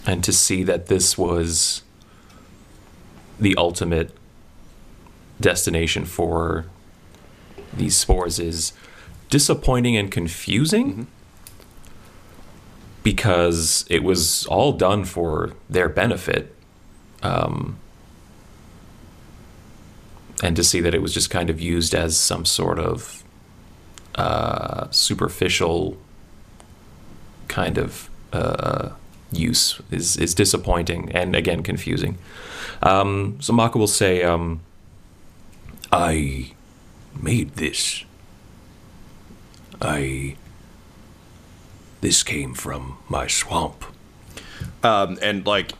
[0.06, 1.84] and to see that this was
[3.39, 4.12] the ultimate
[5.39, 6.65] destination for
[7.73, 8.73] these spores is
[9.29, 11.08] disappointing and confusing
[13.03, 16.55] because it was all done for their benefit.
[17.23, 17.77] Um,
[20.41, 23.23] and to see that it was just kind of used as some sort of
[24.15, 25.97] uh, superficial
[27.47, 28.89] kind of uh,
[29.32, 32.17] use is, is disappointing and again confusing.
[32.82, 34.62] Um, so Maka will say, um,
[35.91, 36.53] I
[37.15, 38.04] made this.
[39.82, 40.36] I.
[42.02, 43.84] This came from my swamp.
[44.84, 45.74] Um, and like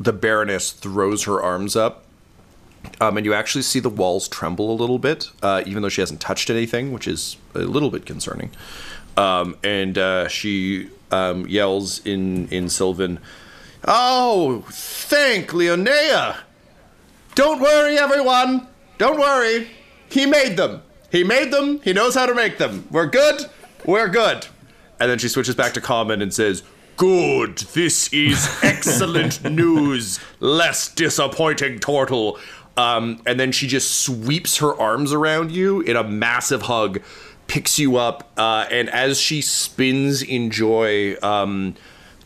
[0.00, 2.04] the Baroness throws her arms up
[3.00, 6.00] Um, and you actually see the walls tremble a little bit, uh, even though she
[6.00, 8.50] hasn't touched anything, which is a little bit concerning.
[9.16, 13.18] Um, and uh, she um, yells in in Sylvan,
[13.84, 16.36] "Oh, thank Leonea!
[17.34, 18.66] Don't worry, everyone.
[18.98, 19.68] Don't worry.
[20.08, 20.82] He made them.
[21.10, 21.80] He made them.
[21.80, 22.86] He knows how to make them.
[22.90, 23.46] We're good.
[23.84, 24.46] We're good."
[25.00, 26.62] And then she switches back to common and says,
[26.96, 27.58] Good.
[27.58, 30.18] This is excellent news.
[30.40, 32.38] Less disappointing, Tortle.
[32.76, 37.00] Um, and then she just sweeps her arms around you in a massive hug,
[37.46, 41.74] picks you up, uh, and as she spins in joy, um,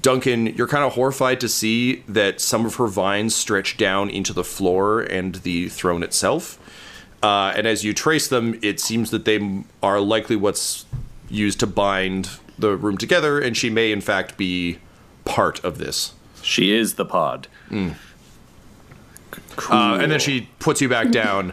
[0.03, 4.33] Duncan, you're kind of horrified to see that some of her vines stretch down into
[4.33, 6.59] the floor and the throne itself.
[7.23, 10.87] Uh, and as you trace them, it seems that they are likely what's
[11.31, 14.79] used to bind the room together, and she may, in fact, be
[15.25, 16.13] part of this.
[16.43, 17.47] She is the pod.
[19.71, 21.53] Uh, and then she puts you back down,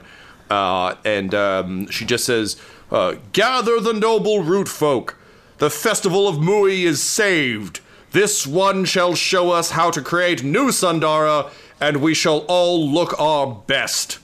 [0.49, 2.55] uh, and um, she just says,
[2.91, 5.17] uh, "Gather the noble root folk.
[5.59, 7.81] The festival of Mui is saved.
[8.11, 13.17] This one shall show us how to create new Sundara, and we shall all look
[13.19, 14.19] our best."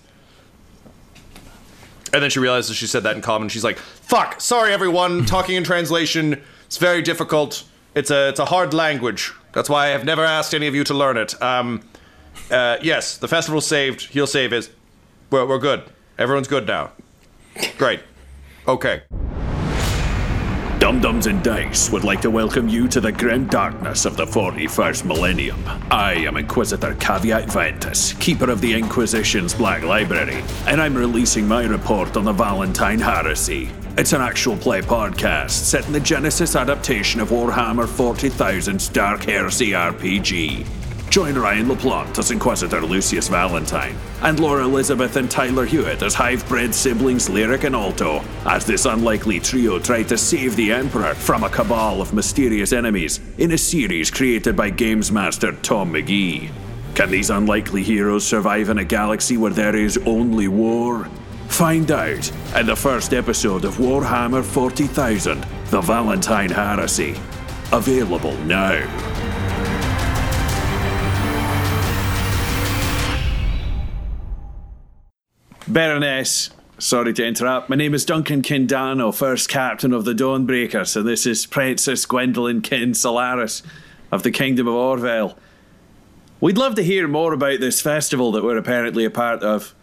[2.15, 3.49] And then she realizes she said that in common.
[3.49, 5.25] She's like, "Fuck, sorry everyone.
[5.35, 7.65] Talking in translation, it's very difficult.
[7.93, 9.33] It's a it's a hard language.
[9.51, 11.81] That's why I have never asked any of you to learn it." Um,
[12.49, 14.03] uh, yes, the festival's saved.
[14.03, 14.69] He'll save his.
[15.29, 15.83] We're, we're good.
[16.17, 16.93] Everyone's good now.
[17.77, 17.99] Great.
[18.65, 19.01] Okay.
[20.85, 24.25] Dumb Dumbs and Dice would like to welcome you to the grim darkness of the
[24.25, 25.57] 41st millennium.
[25.89, 31.65] I am Inquisitor Caveat Ventus, keeper of the Inquisition's Black Library, and I'm releasing my
[31.65, 33.71] report on the Valentine Heresy.
[33.97, 39.71] It's an actual play podcast set in the Genesys adaptation of Warhammer 40,000's Dark Heresy
[39.71, 40.67] RPG.
[41.09, 46.45] Join Ryan LaPlante as Inquisitor Lucius Valentine, and Laura Elizabeth and Tyler Hewitt as hive
[46.47, 51.43] bred siblings Lyric and Alto, as this unlikely trio try to save the Emperor from
[51.43, 56.49] a cabal of mysterious enemies in a series created by games master Tom McGee.
[56.95, 61.09] Can these unlikely heroes survive in a galaxy where there is only war?
[61.47, 67.15] Find out in the first episode of Warhammer 40,000 The Valentine Heresy.
[67.71, 69.14] Available now.
[75.75, 77.69] Baroness, sorry to interrupt.
[77.69, 82.61] My name is Duncan Kindano, first captain of the Dawnbreakers, and this is Princess Gwendolyn
[82.61, 83.61] Kin Solaris
[84.09, 85.37] of the Kingdom of Orville.
[86.39, 89.75] We'd love to hear more about this festival that we're apparently a part of,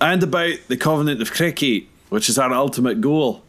[0.00, 3.42] and about the Covenant of Cricket, which is our ultimate goal.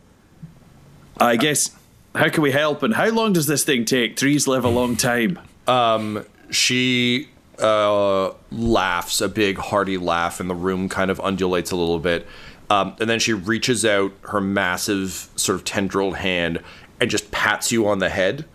[1.20, 1.70] I guess,
[2.16, 4.18] how can we help, and how long does this thing take?
[4.18, 5.38] Trees live a long time.
[5.68, 7.28] Um, She
[7.62, 12.28] uh, laughs a big hearty laugh, and the room kind of undulates a little bit.
[12.70, 16.62] Um, and then she reaches out her massive, sort of tendrilled hand
[17.00, 18.46] and just pats you on the head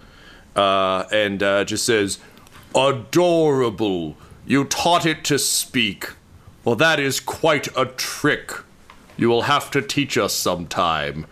[0.55, 2.19] uh, and uh, just says,
[2.75, 4.17] Adorable.
[4.47, 6.13] You taught it to speak.
[6.65, 8.53] Well, that is quite a trick.
[9.17, 11.27] You will have to teach us sometime.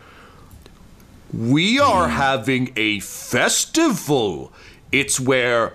[1.32, 4.52] We are having a festival.
[4.92, 5.74] It's where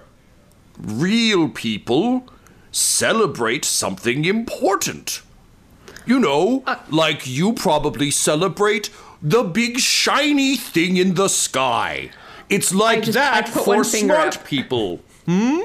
[0.79, 2.23] real people
[2.71, 5.21] celebrate something important.
[6.05, 8.89] You know, like you probably celebrate
[9.21, 12.09] the big shiny thing in the sky.
[12.49, 14.45] It's like just- that for smart up.
[14.47, 15.01] people.
[15.25, 15.59] Hmm?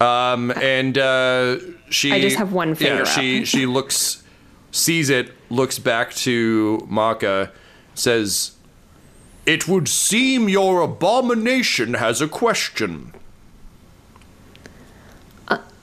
[0.00, 1.56] Um, and uh,
[1.88, 2.12] she.
[2.12, 3.46] I just have one finger Yeah, she up.
[3.46, 4.22] she looks,
[4.70, 7.50] sees it, looks back to Maka,
[7.94, 8.52] says,
[9.46, 13.14] "It would seem your abomination has a question."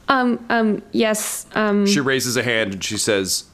[0.08, 3.46] Um, um, yes, um, She raises a hand and she says,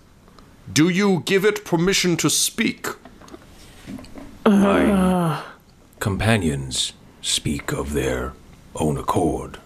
[0.72, 2.88] "Do you give it permission to speak?"
[4.46, 5.44] My
[6.00, 8.34] companions speak of their
[8.76, 9.60] own accord,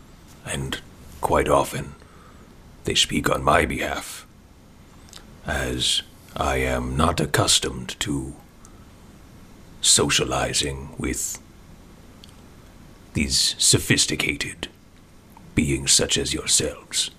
[0.46, 0.80] and
[1.22, 1.96] quite often
[2.84, 4.26] they speak on my behalf,
[5.46, 6.02] as
[6.36, 8.36] I am not accustomed to
[9.82, 11.40] socializing with
[13.14, 14.68] these sophisticated
[15.56, 17.12] beings such as yourselves.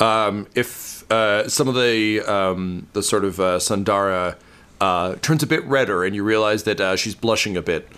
[0.00, 4.36] if uh, some of the um, the sort of uh, Sundara
[4.80, 7.88] uh, turns a bit redder, and you realize that uh, she's blushing a bit,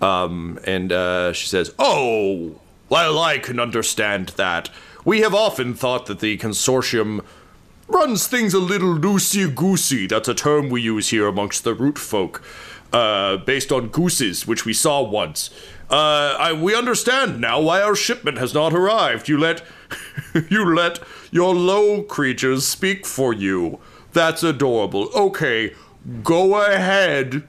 [0.00, 2.58] um, and uh, she says, "Oh,
[2.88, 4.70] well, I can understand that.
[5.04, 7.24] We have often thought that the consortium
[7.88, 10.06] runs things a little loosey goosey.
[10.06, 12.42] That's a term we use here amongst the root folk,
[12.92, 15.50] uh, based on gooses, which we saw once.
[15.92, 19.28] Uh, I, we understand now why our shipment has not arrived.
[19.28, 19.62] You let
[20.48, 23.78] you let your low creatures speak for you.
[24.14, 25.10] That's adorable.
[25.14, 25.74] Okay,
[26.22, 27.46] go ahead.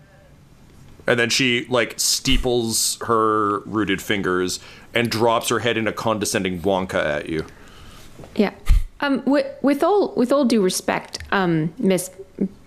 [1.07, 4.59] And then she like steeples her rooted fingers
[4.93, 7.45] and drops her head in a condescending wonka at you.
[8.35, 8.53] Yeah.
[8.99, 12.11] Um, with, with all with all due respect, um, Miss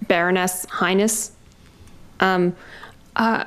[0.08, 1.32] Baroness Highness,
[2.20, 2.56] um,
[3.16, 3.44] uh,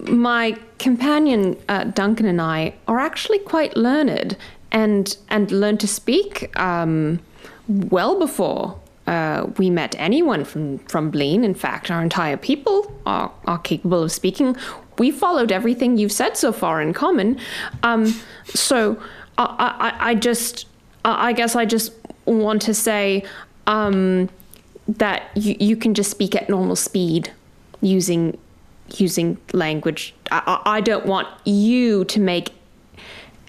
[0.00, 4.36] my companion uh, Duncan and I are actually quite learned
[4.72, 7.20] and and learned to speak um,
[7.68, 11.44] well before uh, we met anyone from from Bleen.
[11.44, 14.56] In fact, our entire people are are capable of speaking.
[14.98, 17.38] We followed everything you've said so far in common.
[17.82, 18.14] Um,
[18.46, 19.00] so
[19.38, 19.44] I,
[20.00, 20.66] I, I just
[21.04, 21.92] I guess I just
[22.24, 23.24] want to say
[23.66, 24.28] um,
[24.88, 27.32] that you, you can just speak at normal speed
[27.80, 28.38] using
[28.98, 30.14] using language.
[30.30, 32.50] I, I don't want you to make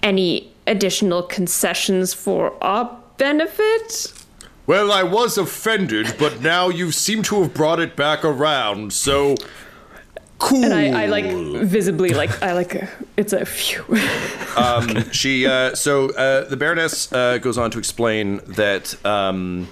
[0.02, 4.12] any additional concessions for our benefit.
[4.66, 9.34] Well, I was offended, but now you seem to have brought it back around, so
[10.38, 10.64] cool.
[10.64, 13.84] And I, I like visibly like I like it's a phew.
[14.56, 19.68] um, she uh, so uh, the Baroness uh, goes on to explain that um,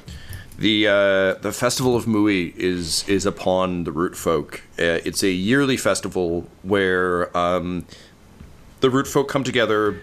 [0.61, 4.62] the uh, the festival of Mui is is upon the Root Folk.
[4.78, 7.86] Uh, it's a yearly festival where um,
[8.80, 10.02] the Root Folk come together,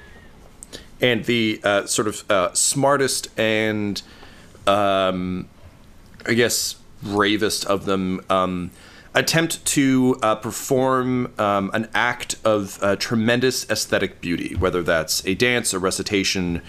[1.00, 4.02] and the uh, sort of smartest and
[4.66, 5.48] um,
[6.26, 8.72] I guess bravest of them um,
[9.14, 15.36] attempt to uh, perform um, an act of uh, tremendous aesthetic beauty, whether that's a
[15.36, 16.64] dance, a recitation,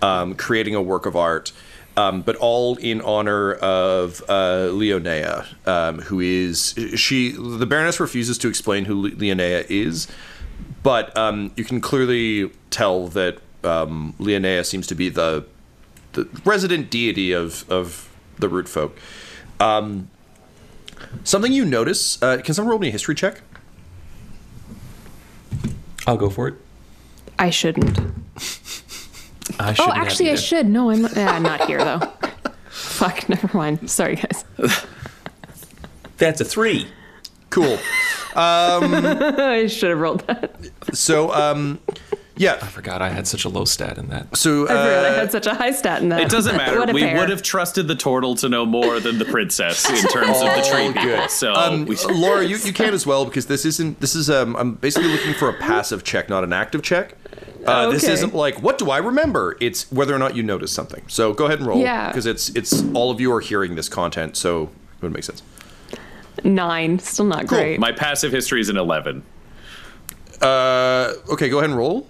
[0.00, 1.52] um, creating a work of art,
[1.96, 7.32] um, but all in honor of uh, Leonea, um, who is she.
[7.32, 10.08] The Baroness refuses to explain who Le- Leonea is,
[10.82, 15.44] but um, you can clearly tell that um, Leonea seems to be the
[16.12, 18.96] the resident deity of of the root folk.
[19.60, 20.08] Um,
[21.24, 22.20] something you notice?
[22.22, 23.42] Uh, can someone roll me a history check?
[26.06, 26.54] I'll go for it.
[27.38, 27.98] I shouldn't.
[29.58, 30.66] I oh, actually, I should.
[30.66, 32.00] No, I'm, uh, I'm not here though.
[32.70, 33.90] Fuck, never mind.
[33.90, 34.44] Sorry, guys.
[36.16, 36.86] That's a three.
[37.50, 37.74] Cool.
[38.34, 40.54] Um, I should have rolled that.
[40.94, 41.80] So, um,
[42.36, 42.58] yeah.
[42.62, 44.34] I forgot I had such a low stat in that.
[44.36, 46.22] So, I forgot I uh, had such a high stat in that.
[46.22, 46.78] It doesn't matter.
[46.78, 47.18] What a we pair.
[47.18, 50.66] would have trusted the turtle to know more than the princess in terms of the
[50.70, 51.28] tree people.
[51.28, 54.00] So um, we, Laura, you, you can as well because this isn't.
[54.00, 54.30] This is.
[54.30, 57.16] Um, I'm basically looking for a passive check, not an active check.
[57.66, 59.56] Uh, This isn't like what do I remember?
[59.60, 61.04] It's whether or not you notice something.
[61.08, 61.78] So go ahead and roll.
[61.80, 62.08] Yeah.
[62.08, 65.42] Because it's it's all of you are hearing this content, so it would make sense.
[66.44, 66.98] Nine.
[66.98, 67.78] Still not great.
[67.78, 69.22] my passive history is an eleven.
[70.40, 72.08] Uh, okay, go ahead and roll.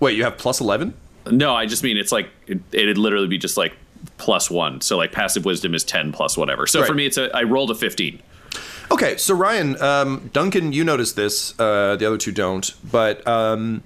[0.00, 0.94] Wait, you have plus eleven.
[1.30, 3.74] No, I just mean it's like it, it'd literally be just like
[4.18, 4.80] plus one.
[4.80, 6.66] So like passive wisdom is ten plus whatever.
[6.66, 6.88] So Right.
[6.88, 8.20] for me, it's a I rolled a fifteen.
[8.90, 11.58] Okay, so Ryan, um, Duncan, you notice this.
[11.58, 13.82] Uh, the other two don't, but um,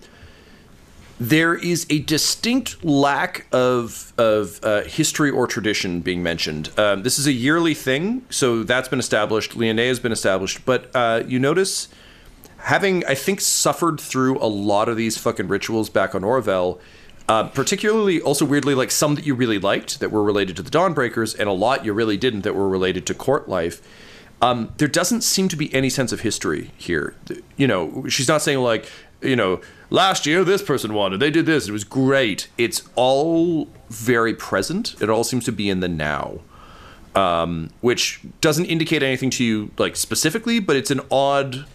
[1.18, 6.70] there is a distinct lack of of uh, history or tradition being mentioned.
[6.78, 9.52] Um, this is a yearly thing, so that's been established.
[9.52, 11.88] Leonea has been established, but uh, you notice
[12.58, 16.80] having, I think, suffered through a lot of these fucking rituals back on Orville.
[17.28, 20.70] Uh, particularly, also weirdly, like some that you really liked that were related to the
[20.70, 23.82] Dawnbreakers, and a lot you really didn't that were related to court life.
[24.40, 27.16] Um, there doesn't seem to be any sense of history here.
[27.56, 28.88] You know, she's not saying like,
[29.22, 29.60] you know,
[29.90, 32.48] last year this person won, they did this, it was great.
[32.58, 35.00] It's all very present.
[35.00, 36.40] It all seems to be in the now,
[37.14, 41.66] um, which doesn't indicate anything to you like specifically, but it's an odd.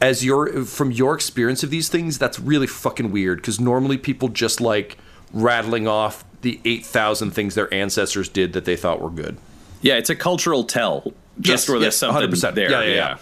[0.00, 4.28] As your from your experience of these things, that's really fucking weird because normally people
[4.28, 4.98] just like
[5.32, 9.38] rattling off the eight thousand things their ancestors did that they thought were good.
[9.80, 11.14] Yeah, it's a cultural tell.
[11.40, 12.54] Just where there's something 100%.
[12.54, 12.70] there.
[12.70, 13.16] Yeah, yeah, yeah.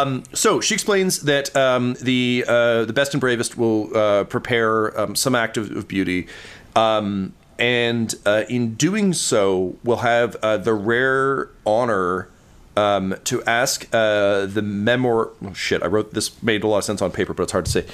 [0.00, 4.98] Um, so she explains that um, the uh, the best and bravest will uh, prepare
[4.98, 6.26] um, some act of, of beauty,
[6.74, 12.28] um, and uh, in doing so, will have uh, the rare honor
[12.76, 15.30] um, to ask uh, the memor.
[15.44, 17.66] Oh, shit, I wrote this made a lot of sense on paper, but it's hard
[17.66, 17.86] to say.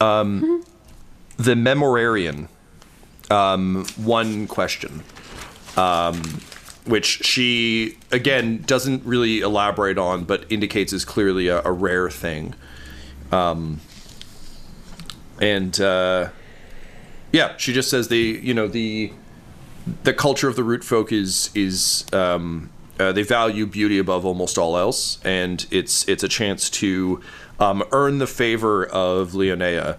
[0.00, 0.64] Um,
[1.36, 2.48] The memorarian.
[3.30, 5.02] Um, one question
[5.76, 6.22] um,
[6.84, 12.54] which she again doesn't really elaborate on, but indicates is clearly a, a rare thing.
[13.32, 13.80] Um,
[15.40, 16.28] and uh,
[17.32, 19.12] yeah, she just says the you know the
[20.02, 24.58] the culture of the root folk is is um, uh, they value beauty above almost
[24.58, 27.20] all else, and it's it's a chance to
[27.58, 29.98] um, earn the favor of Leonea.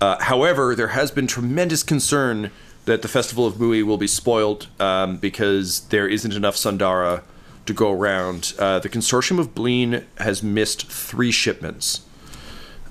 [0.00, 2.50] Uh, however, there has been tremendous concern
[2.84, 7.22] that the festival of Mui will be spoiled um, because there isn't enough Sundara
[7.66, 8.54] to go around.
[8.58, 12.02] Uh, the consortium of Bleen has missed three shipments.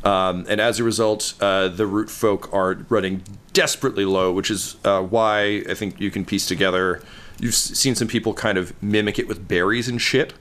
[0.04, 4.78] Um, and as a result, uh, the root folk are running desperately low, which is
[4.86, 7.02] uh, why I think you can piece together.
[7.40, 10.34] You've seen some people kind of mimic it with berries and shit,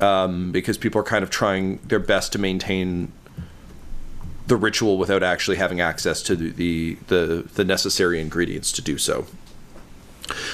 [0.00, 3.12] um, because people are kind of trying their best to maintain
[4.50, 9.24] the ritual without actually having access to the the, the, necessary ingredients to do so.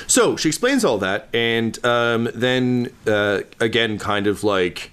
[0.06, 4.92] So she explains all that, and um, then uh, again, kind of like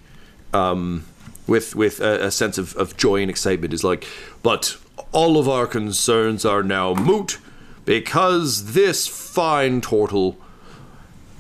[0.54, 1.06] um,
[1.48, 4.08] with with a, a sense of, of joy and excitement, is like,
[4.42, 4.78] but
[5.12, 7.40] all of our concerns are now moot
[7.84, 10.38] because this fine turtle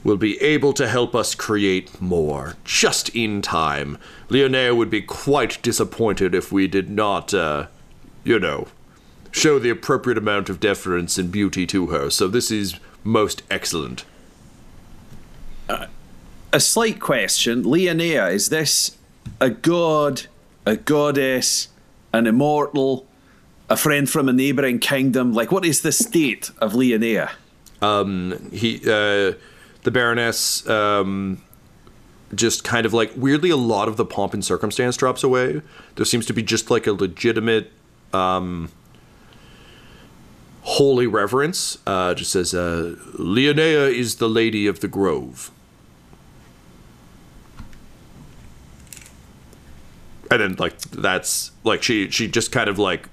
[0.04, 3.98] will be able to help us create more just in time.
[4.30, 7.68] Leonea would be quite disappointed if we did not, uh,
[8.24, 8.68] you know,
[9.32, 12.10] show the appropriate amount of deference and beauty to her.
[12.10, 14.06] So this is most excellent.
[15.70, 17.64] A slight question.
[17.64, 18.98] Leonea, is this
[19.40, 20.24] a god,
[20.66, 21.70] a goddess,
[22.14, 23.08] an immortal,
[23.70, 25.34] a friend from a neighbouring kingdom?
[25.34, 27.32] Like, what is the state of Leonea?
[28.52, 29.34] he uh
[29.84, 31.42] the baroness um
[32.36, 35.62] just kind of like weirdly a lot of the pomp and circumstance drops away.
[35.96, 37.72] There seems to be just like a legitimate
[38.12, 38.72] um
[40.62, 45.52] holy reverence uh just says uh leonea is the lady of the grove.
[50.32, 53.10] And then like that's like she she just kind of like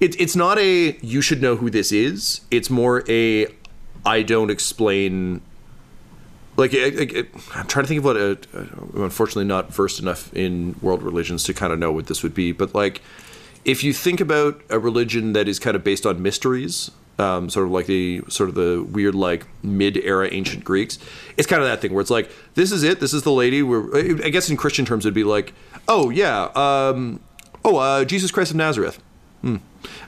[0.00, 2.40] it, it's not a you should know who this is.
[2.50, 3.46] It's more a
[4.06, 5.40] i don't explain
[6.56, 10.74] like it, it, i'm trying to think of what i'm unfortunately not versed enough in
[10.80, 13.00] world religions to kind of know what this would be but like
[13.64, 17.66] if you think about a religion that is kind of based on mysteries um, sort
[17.66, 20.98] of like the sort of the weird like mid-era ancient greeks
[21.36, 23.62] it's kind of that thing where it's like this is it this is the lady
[23.62, 25.54] where i guess in christian terms it'd be like
[25.86, 27.20] oh yeah um,
[27.64, 29.00] oh uh, jesus christ of nazareth
[29.44, 29.56] Hmm.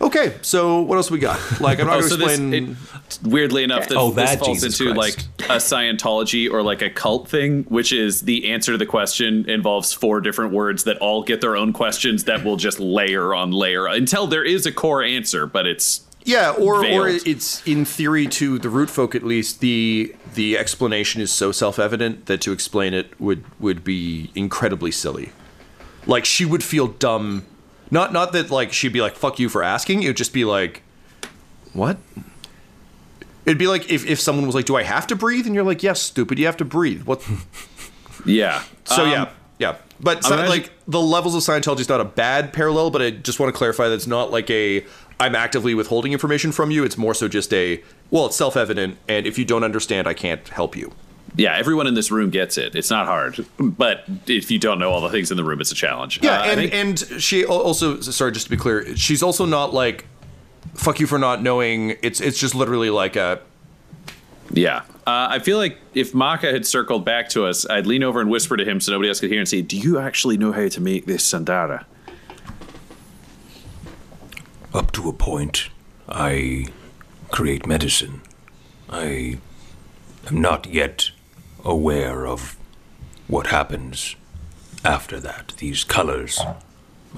[0.01, 2.55] okay so what else we got like i'm not Oh, going to so this, explain
[2.55, 5.29] it, weirdly enough, this, Oh, this falls Jesus into Christ.
[5.41, 9.49] like a Scientology or like a cult thing, which is the answer to the question
[9.49, 13.51] involves four different words that all get their own questions that will just layer on
[13.51, 18.27] layer until there is a core answer, but it's Yeah, or or it's in theory
[18.29, 22.95] to the root folk at least the the explanation is so self-evident that to explain
[22.95, 25.33] it would would be incredibly silly.
[26.07, 27.45] Like she would feel dumb.
[27.91, 30.03] Not not that like she'd be like fuck you for asking.
[30.03, 30.83] It would just be like
[31.73, 31.99] what?
[33.45, 35.65] It'd be like if, if someone was like, "Do I have to breathe?" and you're
[35.65, 37.27] like, "Yes, stupid, you have to breathe." What?
[38.27, 38.63] yeah.
[38.85, 39.29] So Um, yeah,
[39.59, 39.77] yeah.
[40.01, 43.11] But so, imagine- like the levels of Scientology is not a bad parallel, but I
[43.11, 44.85] just want to clarify that it's not like a
[45.21, 46.85] I'm actively withholding information from you.
[46.85, 50.15] It's more so just a well, it's self evident, and if you don't understand, I
[50.15, 50.93] can't help you.
[51.37, 52.75] Yeah, everyone in this room gets it.
[52.75, 55.71] It's not hard, but if you don't know all the things in the room, it's
[55.71, 56.21] a challenge.
[56.23, 59.75] Yeah, Uh, and think- and she also sorry, just to be clear, she's also not
[59.75, 60.07] like
[60.75, 61.97] fuck you for not knowing.
[62.03, 63.41] It's it's just literally like a
[64.53, 64.83] Yeah.
[65.07, 68.29] Uh, I feel like if Maka had circled back to us, I'd lean over and
[68.31, 70.69] whisper to him so nobody else could hear and say, Do you actually know how
[70.69, 71.85] to make this Sundara?
[74.75, 75.69] Up to a point,
[76.09, 76.67] I
[77.31, 78.21] create medicine.
[78.91, 79.39] I
[80.29, 81.11] am not yet
[81.67, 82.57] aware of
[83.29, 84.17] what happens
[84.85, 85.53] after that.
[85.59, 86.41] These colors,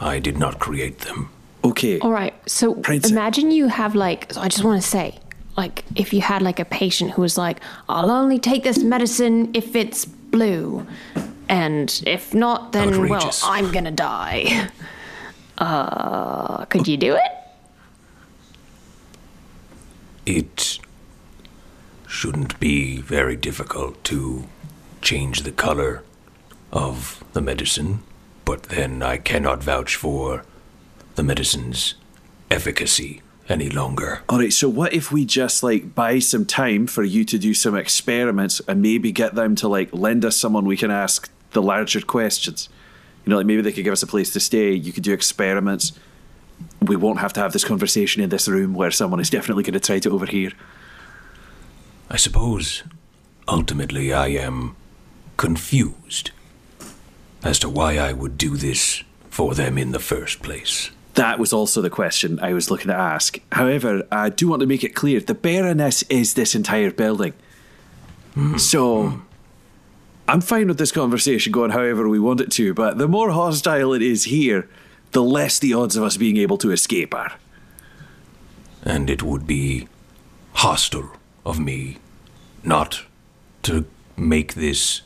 [0.00, 1.28] I did not create them.
[1.62, 1.98] Okay.
[2.00, 2.34] All right.
[2.48, 4.32] So Princess- imagine you have like.
[4.32, 5.18] So I just want to say,
[5.56, 9.50] like, if you had like a patient who was like, "I'll only take this medicine
[9.54, 10.86] if it's blue,"
[11.48, 13.42] and if not, then Outrageous.
[13.42, 14.70] well, I'm gonna die.
[15.60, 17.32] Uh, could you do it?
[20.24, 20.77] It
[22.18, 24.42] shouldn't be very difficult to
[25.00, 26.02] change the color
[26.72, 28.00] of the medicine,
[28.44, 30.44] but then I cannot vouch for
[31.14, 31.94] the medicine's
[32.50, 34.22] efficacy any longer.
[34.28, 37.54] All right, so what if we just like buy some time for you to do
[37.54, 41.62] some experiments and maybe get them to like lend us someone we can ask the
[41.62, 42.68] larger questions?
[43.24, 44.72] You know, like maybe they could give us a place to stay.
[44.72, 45.92] You could do experiments.
[46.82, 49.74] We won't have to have this conversation in this room where someone is definitely going
[49.74, 50.50] to try to overhear.
[52.10, 52.82] I suppose
[53.46, 54.76] ultimately I am
[55.36, 56.30] confused
[57.42, 60.90] as to why I would do this for them in the first place.
[61.14, 63.38] That was also the question I was looking to ask.
[63.52, 67.32] However, I do want to make it clear the Baroness is this entire building.
[68.36, 68.56] Mm-hmm.
[68.58, 69.20] So, mm-hmm.
[70.28, 73.94] I'm fine with this conversation going however we want it to, but the more hostile
[73.94, 74.68] it is here,
[75.12, 77.32] the less the odds of us being able to escape are.
[78.82, 79.88] And it would be
[80.52, 81.17] hostile
[81.48, 81.96] of me
[82.62, 83.02] not
[83.62, 83.86] to
[84.16, 85.02] make this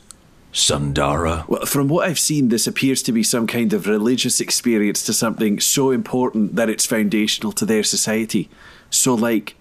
[0.51, 1.45] Sundara.
[1.47, 5.13] Well, from what I've seen, this appears to be some kind of religious experience to
[5.13, 8.49] something so important that it's foundational to their society.
[8.91, 9.55] So, like,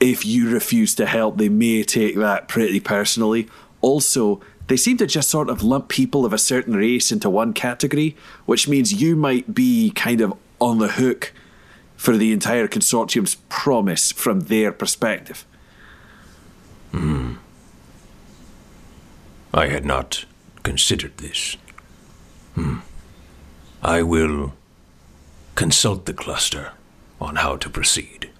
[0.00, 3.48] if you refuse to help, they may take that pretty personally.
[3.80, 7.52] Also, they seem to just sort of lump people of a certain race into one
[7.52, 11.32] category, which means you might be kind of on the hook
[11.96, 15.46] for the entire consortium's promise from their perspective.
[16.92, 17.34] Hmm.
[19.52, 20.24] I had not
[20.62, 21.56] considered this.
[22.54, 22.78] Hmm.
[23.82, 24.54] I will
[25.54, 26.72] consult the cluster
[27.20, 28.30] on how to proceed.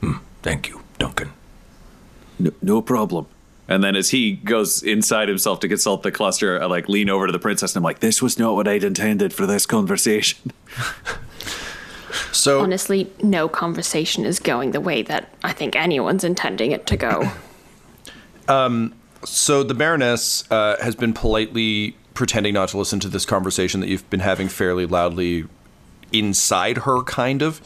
[0.00, 0.18] Hmm.
[0.42, 1.32] Thank you, Duncan.
[2.38, 3.26] No, no problem.
[3.68, 7.26] And then as he goes inside himself to consult the cluster, I like lean over
[7.26, 10.52] to the princess and I'm like, This was not what I'd intended for this conversation.
[12.30, 16.96] So Honestly, no conversation is going the way that I think anyone's intending it to
[16.96, 17.30] go.
[18.46, 23.88] So the Baroness uh, has been politely pretending not to listen to this conversation that
[23.88, 25.44] you've been having fairly loudly
[26.12, 27.60] inside her, kind of.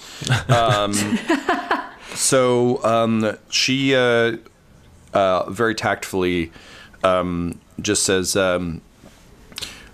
[0.51, 0.93] Um,
[2.15, 4.37] so um, she uh,
[5.13, 6.53] uh, very tactfully
[7.03, 8.81] um, just says, um,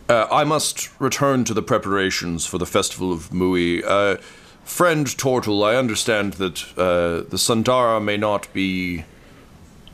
[0.09, 3.83] uh, I must return to the preparations for the Festival of Mui.
[3.85, 4.21] Uh,
[4.65, 9.05] friend Tortle, I understand that uh, the Sundara may not be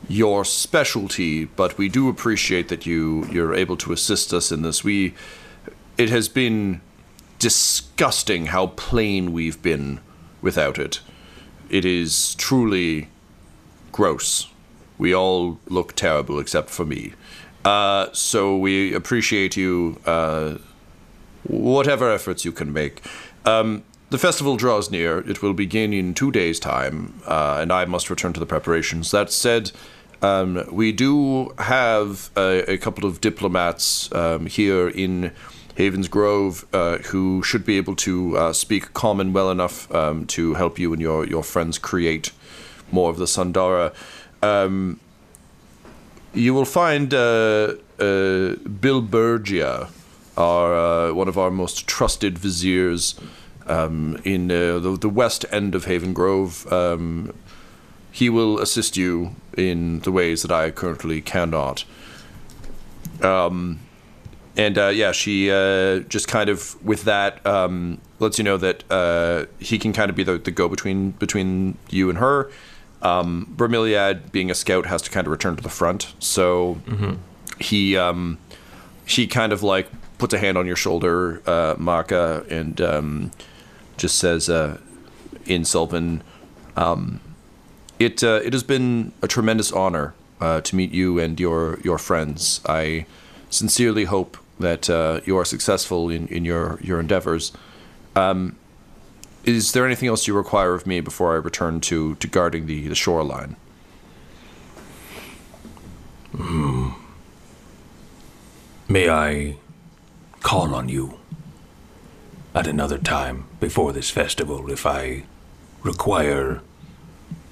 [0.09, 4.83] your specialty, but we do appreciate that you you're able to assist us in this.
[4.83, 5.13] We
[5.97, 6.81] it has been
[7.37, 10.01] disgusting how plain we've been
[10.41, 10.99] without it.
[11.69, 13.07] It is truly
[13.91, 14.47] gross.
[14.97, 17.13] We all look terrible except for me.
[17.63, 20.55] Uh, so we appreciate you, uh,
[21.43, 23.01] whatever efforts you can make.
[23.45, 25.19] Um, the festival draws near.
[25.19, 29.11] It will begin in two days' time, uh, and I must return to the preparations.
[29.11, 29.71] That said,
[30.21, 35.31] um, we do have a, a couple of diplomats um, here in
[35.75, 40.55] Havens Grove uh, who should be able to uh, speak common well enough um, to
[40.55, 42.31] help you and your, your friends create
[42.91, 43.93] more of the Sundara.
[44.43, 44.99] Um,
[46.33, 49.89] you will find uh, uh, Bill Bergia,
[50.35, 50.75] our,
[51.09, 53.19] uh, one of our most trusted viziers
[53.65, 56.71] um, in uh, the, the west end of Haven Grove.
[56.73, 57.33] Um,
[58.11, 61.83] he will assist you in the ways that I currently cannot.
[63.21, 63.79] Um,
[64.55, 68.83] and uh, yeah, she uh, just kind of with that um, lets you know that
[68.91, 72.51] uh, he can kind of be the, the go between between you and her.
[73.01, 76.81] Um, Bromeliad, being a scout, has to kind of return to the front, so
[77.59, 78.37] he um,
[79.05, 79.87] she kind of like
[80.17, 83.31] puts a hand on your shoulder, uh, Maka, and um,
[83.95, 84.77] just says uh,
[85.45, 86.21] in Sylvan,
[86.75, 87.21] um,
[87.99, 91.97] it uh, it has been a tremendous honor uh, to meet you and your your
[91.97, 92.61] friends.
[92.65, 93.05] I
[93.49, 97.51] sincerely hope that uh, you are successful in, in your your endeavors.
[98.15, 98.55] Um,
[99.45, 102.87] is there anything else you require of me before I return to, to guarding the,
[102.87, 103.55] the shoreline?
[108.87, 109.55] May I
[110.41, 111.19] call on you
[112.53, 115.23] at another time before this festival if I
[115.83, 116.61] require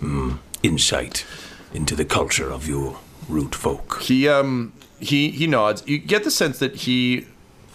[0.02, 1.26] mm, insight
[1.74, 4.02] into the culture of your root folk?
[4.02, 5.84] He um he he nods.
[5.88, 7.26] You get the sense that he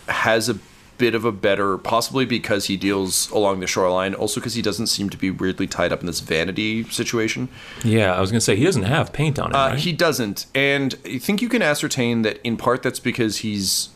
[0.09, 0.59] has a
[0.99, 4.87] bit of a better, possibly because he deals along the shoreline, also because he doesn't
[4.87, 7.49] seem to be weirdly tied up in this vanity situation.
[7.83, 9.57] Yeah, I was gonna say he doesn't have paint on him.
[9.57, 9.79] Uh, right?
[9.79, 13.89] He doesn't, and I think you can ascertain that in part that's because he's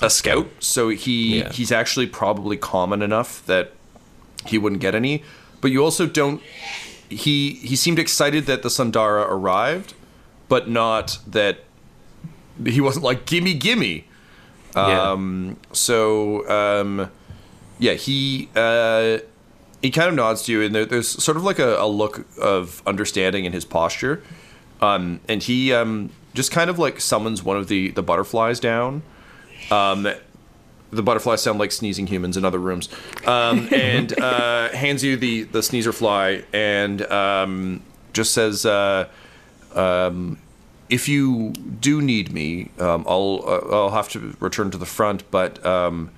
[0.00, 1.52] a scout, so he Yeah.
[1.52, 3.72] he's actually probably common enough that
[4.46, 5.22] he wouldn't get any.
[5.60, 6.40] But you also don't.
[7.08, 9.94] He he seemed excited that the Sundara arrived,
[10.48, 11.60] but not that
[12.64, 14.04] he wasn't like gimme gimme.
[14.76, 15.10] Yeah.
[15.12, 17.10] Um, so um,
[17.78, 19.18] yeah, he uh,
[19.82, 22.26] he kind of nods to you, and there, there's sort of like a, a look
[22.38, 24.22] of understanding in his posture,
[24.80, 29.02] um, and he um, just kind of like summons one of the the butterflies down.
[30.90, 32.88] The butterflies sound like sneezing humans in other rooms,
[33.26, 37.82] um, and uh, hands you the the sneezer fly, and um,
[38.12, 38.64] just says.
[38.66, 39.08] Uh,
[39.74, 40.38] um,
[40.88, 45.30] if you do need me, um, I'll uh, I'll have to return to the front,
[45.30, 46.10] but um,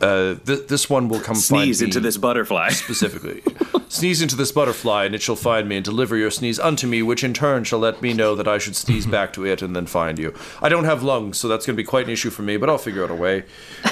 [0.00, 2.68] uh, th- this one will come Sneeze into this butterfly.
[2.70, 3.42] specifically.
[3.88, 7.02] sneeze into this butterfly, and it shall find me, and deliver your sneeze unto me,
[7.02, 9.74] which in turn shall let me know that I should sneeze back to it, and
[9.74, 10.34] then find you.
[10.62, 12.68] I don't have lungs, so that's going to be quite an issue for me, but
[12.70, 13.44] I'll figure out a way.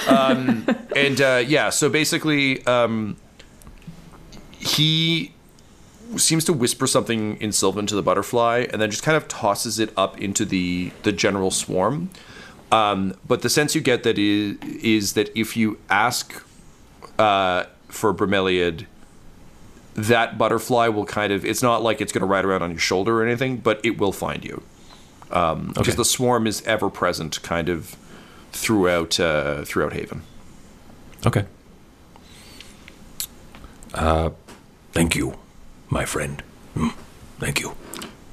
[0.07, 3.17] Um, and uh, yeah, so basically, um,
[4.53, 5.33] he
[6.17, 9.79] seems to whisper something in Sylvan to the butterfly, and then just kind of tosses
[9.79, 12.11] it up into the the general swarm.
[12.71, 16.45] Um, but the sense you get that is is that if you ask
[17.19, 18.85] uh, for bromeliad,
[19.95, 22.79] that butterfly will kind of it's not like it's going to ride around on your
[22.81, 24.62] shoulder or anything, but it will find you
[25.31, 25.97] um, because Okay.
[25.97, 27.97] the swarm is ever present, kind of
[28.53, 30.23] throughout uh, throughout Haven.
[31.27, 31.45] Okay.
[34.93, 35.35] Thank you,
[35.89, 36.43] my friend.
[36.75, 36.89] Hmm.
[37.39, 37.75] Thank you.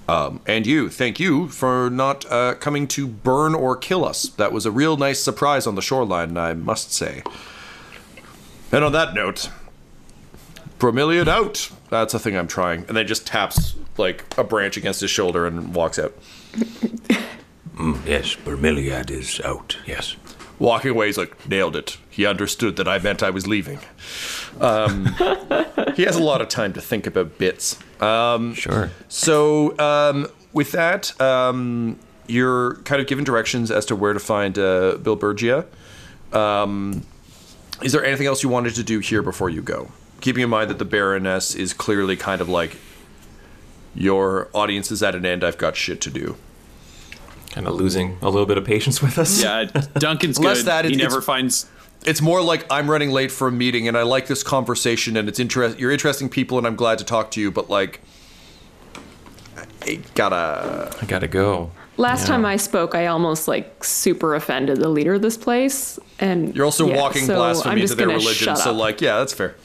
[0.08, 4.24] And you, thank you for not uh, coming to burn or kill us.
[4.24, 7.24] That was a real nice surprise on the shoreline, I must say.
[8.72, 9.50] And on that note,
[10.80, 11.72] bromeliad out.
[11.90, 12.86] That's a thing I'm trying.
[12.88, 16.14] And then just taps like a branch against his shoulder and walks out.
[18.06, 19.78] Yes, Bromeliad is out.
[19.86, 20.16] Yes.
[20.58, 21.98] Walking away, he's like, nailed it.
[22.10, 23.80] He understood that I meant I was leaving.
[24.62, 25.08] Um,
[25.96, 27.78] he has a lot of time to think about bits.
[28.54, 28.90] Sure.
[29.10, 34.58] So, um, with that, um, you're kind of given directions as to where to find
[34.58, 35.66] uh, Bill Bergia.
[36.32, 37.04] Um,
[37.82, 39.92] is there anything else you wanted to do here before you go?
[40.22, 42.78] Keeping in mind that the Baroness is clearly kind of like,
[43.94, 46.38] your audience is at an end, I've got shit to do.
[47.56, 49.42] Kind of losing a little bit of patience with us.
[49.42, 49.64] Yeah,
[49.98, 50.66] Duncan's Less good.
[50.68, 51.68] that, he never finds.
[52.06, 55.28] It's more like I'm running late for a meeting and I like this conversation and
[55.30, 55.80] it's interest.
[55.80, 58.02] You're interesting people and I'm glad to talk to you, but like,
[59.84, 60.92] I gotta.
[61.02, 61.72] I gotta go.
[61.98, 62.28] Last Yeah.
[62.36, 66.66] time I spoke, I almost like super offended the leader of this place, and You're
[66.66, 69.34] also yeah, walking so blasphemy I'm to just their religion, shut so like, yeah, that's
[69.34, 69.56] fair.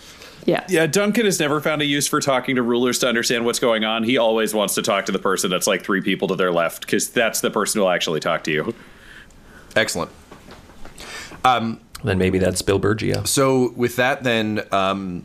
[0.46, 3.58] Yeah, Yeah, Duncan has never found a use for talking to rulers to understand what's
[3.58, 4.04] going on.
[4.04, 6.82] He always wants to talk to the person that's like three people to their left
[6.82, 8.74] because that's the person who'll actually talk to you.
[9.76, 10.10] Excellent.
[12.02, 13.26] Then maybe that's Bill Bergia.
[13.26, 15.24] So with that, then um,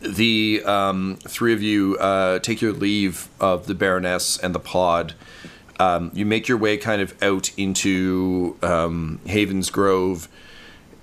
[0.00, 5.14] the um, three of you uh, take your leave of the Baroness and the pod.
[5.80, 10.28] Um, you make your way kind of out into um, Havens Grove,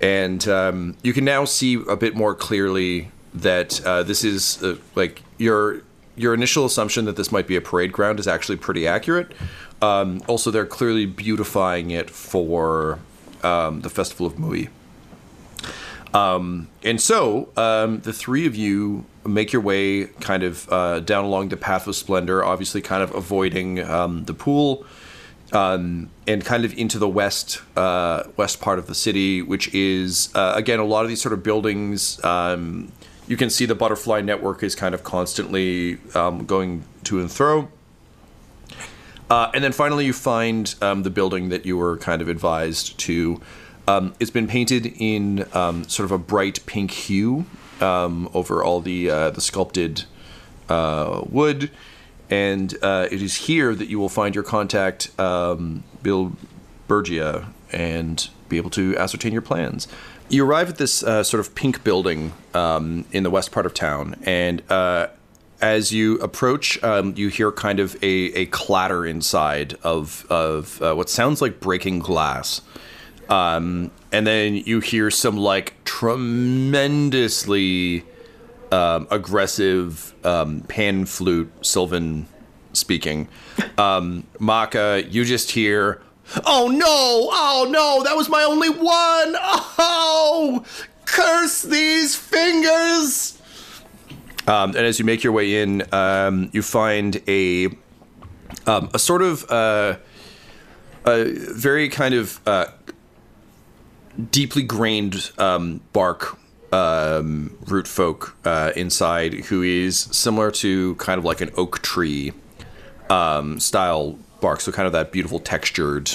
[0.00, 3.10] and um, you can now see a bit more clearly
[3.42, 5.82] that uh, this is uh, like your
[6.16, 9.32] your initial assumption that this might be a parade ground is actually pretty accurate.
[9.82, 12.98] Um, also, they're clearly beautifying it for
[13.42, 14.70] um, the Festival of Mui.
[16.82, 21.48] And so, um, the three of you make your way kind of uh, down along
[21.48, 24.86] the path of splendor, obviously, kind of avoiding um, the pool,
[25.52, 30.30] um, and kind of into the west uh, west part of the city, which is
[30.34, 32.22] uh, again a lot of these sort of buildings.
[32.24, 32.92] Um,
[33.26, 37.68] you can see the butterfly network is kind of constantly um, going to and fro.
[39.28, 42.96] Uh, and then finally, you find um, the building that you were kind of advised
[42.98, 43.40] to.
[43.88, 47.44] Um, it's been painted in um, sort of a bright pink hue
[47.80, 50.04] um, over all the uh, the sculpted
[50.68, 51.70] uh, wood,
[52.30, 56.32] and uh, it is here that you will find your contact, um, Bill
[56.88, 59.88] Bergia, and be able to ascertain your plans.
[60.28, 63.74] You arrive at this uh, sort of pink building um, in the west part of
[63.74, 65.06] town, and uh,
[65.60, 70.94] as you approach, um, you hear kind of a, a clatter inside of of uh,
[70.94, 72.60] what sounds like breaking glass,
[73.28, 78.04] um, and then you hear some like tremendously
[78.72, 82.26] um, aggressive um, pan flute Sylvan
[82.72, 83.28] speaking.
[83.78, 86.02] Um, Maka, you just hear,
[86.44, 87.28] "Oh no!
[87.32, 88.02] Oh no!
[88.04, 89.36] That was my only one!
[89.78, 90.64] Oh,
[91.04, 93.40] curse these fingers!"
[94.46, 97.66] Um, and as you make your way in, um, you find a
[98.66, 99.96] um, a sort of uh,
[101.04, 102.66] a very kind of uh,
[104.30, 106.38] deeply grained um, bark
[106.72, 112.32] um, root folk uh, inside, who is similar to kind of like an oak tree
[113.10, 116.10] um, style bark, so kind of that beautiful textured,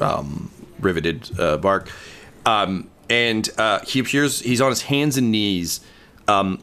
[0.00, 0.50] um,
[0.80, 1.90] riveted uh, bark.
[2.46, 5.80] Um, and uh, he appears; he's on his hands and knees,
[6.28, 6.62] um,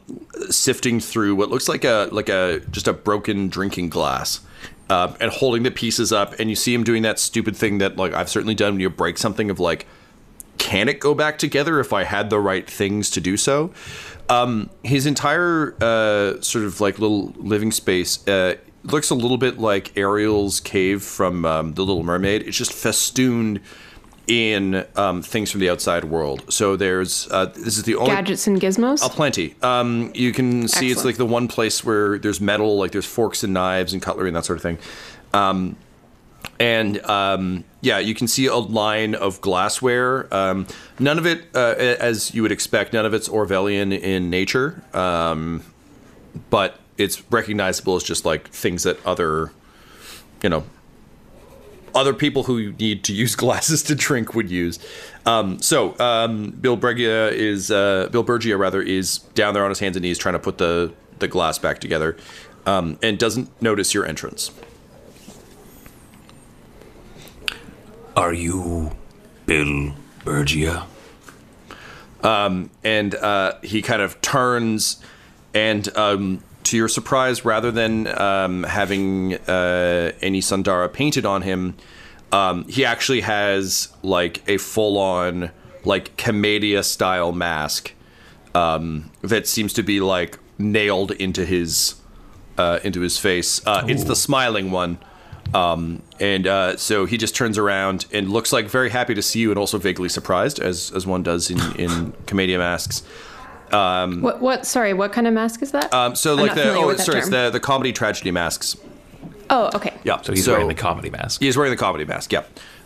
[0.50, 4.40] sifting through what looks like a like a just a broken drinking glass.
[4.88, 7.96] Uh, and holding the pieces up, and you see him doing that stupid thing that,
[7.96, 9.86] like, I've certainly done when you break something of like,
[10.58, 13.72] can it go back together if I had the right things to do so?
[14.28, 19.58] Um, his entire uh, sort of like little living space uh, looks a little bit
[19.58, 22.42] like Ariel's cave from um, The Little Mermaid.
[22.42, 23.60] It's just festooned
[24.26, 26.52] in um, things from the outside world.
[26.52, 29.00] So there's uh, this is the only gadgets and gizmos.
[29.02, 29.56] Oh, plenty.
[29.62, 33.42] Um, you can see it's like the one place where there's metal, like there's forks
[33.42, 34.78] and knives and cutlery and that sort of thing.
[35.34, 35.76] Um,
[36.58, 40.32] and um, yeah, you can see a line of glassware.
[40.32, 40.66] Um,
[40.98, 44.82] none of it, uh, as you would expect, none of it's Orvillian in nature.
[44.94, 45.64] Um,
[46.50, 49.52] but it's recognizable as just like things that other,
[50.42, 50.64] you know,
[51.94, 54.78] other people who need to use glasses to drink would use.
[55.26, 59.80] Um, so um, Bill Bergia is uh, Bill Bergia rather is down there on his
[59.80, 62.16] hands and knees trying to put the the glass back together,
[62.64, 64.50] um, and doesn't notice your entrance.
[68.16, 68.92] Are you
[69.46, 69.94] Bill
[70.24, 70.86] Bergia?
[72.84, 75.02] and uh, he kind of turns
[75.54, 81.74] and um, to your surprise rather than um, having uh, any sundara painted on him
[82.32, 85.50] um, he actually has like a full-on
[85.84, 87.92] like commedia style mask
[88.54, 91.94] um, that seems to be like nailed into his
[92.58, 93.66] uh, into his face.
[93.66, 94.98] Uh, it's the smiling one.
[95.54, 99.40] Um, and uh, so he just turns around and looks like very happy to see
[99.40, 103.02] you and also vaguely surprised, as as one does in in commedia masks.
[103.70, 104.40] What?
[104.40, 104.66] What?
[104.66, 104.92] Sorry.
[104.92, 105.92] What kind of mask is that?
[105.92, 108.30] Um, so I'm like not the oh with that sorry, it's the the comedy tragedy
[108.30, 108.76] masks.
[109.52, 109.92] Oh, okay.
[110.04, 111.40] Yeah, So he's wearing the comedy mask.
[111.40, 112.32] He's wearing the comedy mask.
[112.32, 112.44] Yeah,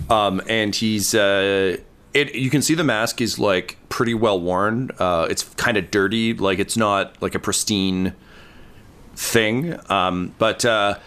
[0.09, 1.77] um, and he's uh,
[2.15, 2.35] it.
[2.35, 4.91] You can see the mask is like pretty well worn.
[4.99, 6.33] Uh, it's kind of dirty.
[6.33, 8.15] Like it's not like a pristine
[9.15, 9.79] thing.
[9.91, 10.99] Um, but uh,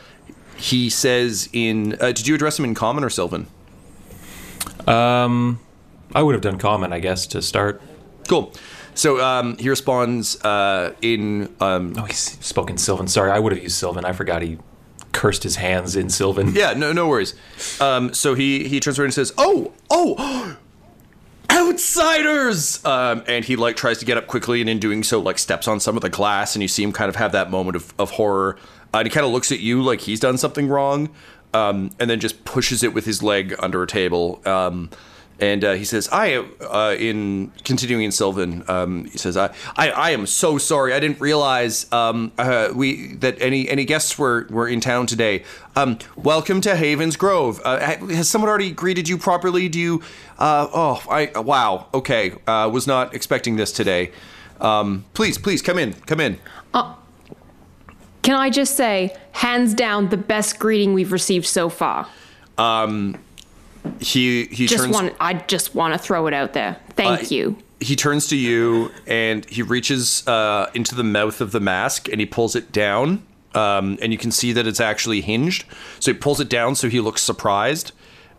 [0.58, 1.94] he says in.
[2.00, 3.48] Uh, did you address him in common or Sylvan?
[4.86, 5.60] Um,
[6.14, 7.82] I would have done common, I guess, to start.
[8.28, 8.54] Cool.
[8.98, 11.54] So um, he responds uh, in.
[11.62, 13.08] Um, Oh, he's spoken Sylvan.
[13.08, 14.04] Sorry, I would have used Sylvan.
[14.06, 14.58] I forgot he
[15.12, 16.54] cursed his hands in Sylvan.
[16.54, 17.34] yeah, no, no worries.
[17.80, 20.58] Um, so he he turns around and says, "Oh, oh,
[21.52, 25.38] outsiders!" Um, and he like tries to get up quickly, and in doing so, like
[25.38, 27.76] steps on some of the glass, and you see him kind of have that moment
[27.76, 28.58] of, of horror.
[28.94, 31.10] Uh, and he kind of looks at you like he's done something wrong,
[31.54, 34.42] um, and then just pushes it with his leg under a table.
[34.46, 34.90] Um,
[35.40, 39.90] and uh, he says, "I uh, in continuing in Sylvan." Um, he says, I, "I
[39.90, 40.94] I am so sorry.
[40.94, 45.44] I didn't realize um, uh, we that any any guests were were in town today.
[45.76, 47.62] Um, welcome to Havens Grove.
[47.64, 49.70] Uh, has someone already greeted you properly?
[49.70, 50.02] Do you?
[50.40, 51.88] Uh, oh, I wow.
[51.94, 54.12] Okay, uh, was not expecting this today.
[54.60, 55.94] Um, please, please come in.
[55.94, 56.40] Come in.
[58.28, 62.10] Can I just say, hands down, the best greeting we've received so far.
[64.00, 64.94] He he Just turns.
[64.94, 65.14] want.
[65.20, 66.78] I just want to throw it out there.
[66.96, 67.58] Thank Uh, you.
[67.80, 72.20] he turns to you and he reaches uh, into the mouth of the mask and
[72.20, 73.24] he pulls it down.
[73.56, 75.66] Um, and you can see that it's actually hinged.
[76.00, 77.92] So he pulls it down so he looks surprised.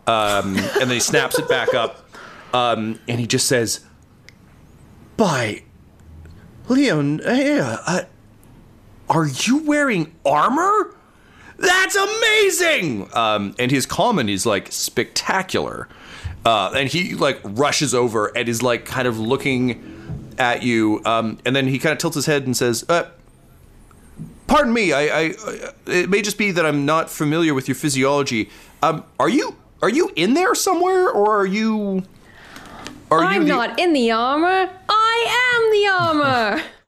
[0.07, 2.09] Um, and then he snaps it back up.
[2.53, 3.81] Um, and he just says,
[5.17, 5.63] By
[6.67, 8.01] Leon, yeah, uh,
[9.09, 10.95] are you wearing armor?
[11.59, 13.09] That's amazing!
[13.13, 15.87] Um, and his common is like spectacular.
[16.45, 21.01] Uh, and he like rushes over and is like kind of looking at you.
[21.05, 23.09] Um, and then he kind of tilts his head and says, uh,
[24.47, 27.75] Pardon me, I, I, I, it may just be that I'm not familiar with your
[27.75, 28.49] physiology.
[28.81, 32.03] Um, are you, are you in there somewhere, or are you?
[33.11, 34.69] Are I'm you the- not in the armor.
[34.89, 36.63] I am the armor.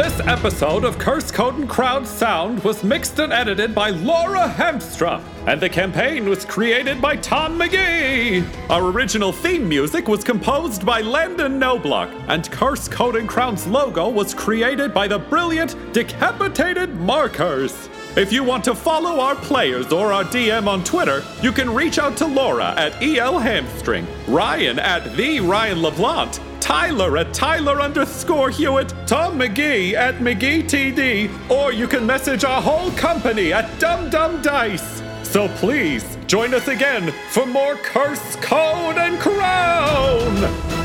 [0.00, 5.22] This episode of Curse Code and Crown's Sound was mixed and edited by Laura Hemstra,
[5.46, 8.42] and the campaign was created by Tom McGee.
[8.70, 14.08] Our original theme music was composed by Landon Noblock, and Curse Code and Crown's logo
[14.08, 17.90] was created by the brilliant Decapitated Markers.
[18.16, 21.96] If you want to follow our players or our DM on Twitter, you can reach
[21.96, 28.50] out to Laura at EL Hamstring, Ryan at the Ryan LaPlante, Tyler at Tyler underscore
[28.50, 34.10] Hewitt, Tom McGee at McGee TD, or you can message our whole company at Dum
[34.10, 35.02] Dum Dice.
[35.22, 40.79] So please join us again for more Curse, Code, and Crown!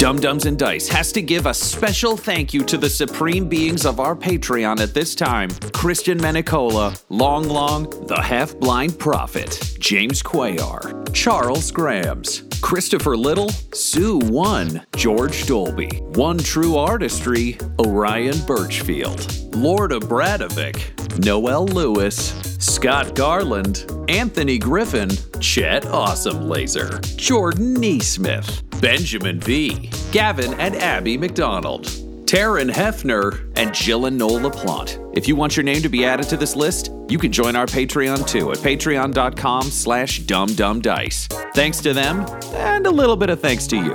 [0.00, 3.84] Dumb Dumbs and Dice has to give a special thank you to the supreme beings
[3.84, 5.50] of our Patreon at this time.
[5.74, 14.16] Christian Menicola, Long Long, the Half Blind Prophet, James Cuellar, Charles Grams, Christopher Little, Sue
[14.20, 23.90] One, George Dolby, One True Artistry, Orion Birchfield, Lord of Bradovic, Noel Lewis, Scott Garland,
[24.08, 25.08] Anthony Griffin,
[25.40, 31.86] Chet Awesome Laser, Jordan Neesmith, Benjamin V, Gavin and Abby McDonald,
[32.26, 35.16] Taryn Hefner, and Jill and Noel LaPlante.
[35.16, 37.64] If you want your name to be added to this list, you can join our
[37.64, 41.52] Patreon too at patreon.com slash dumdumdice.
[41.54, 43.94] Thanks to them, and a little bit of thanks to you.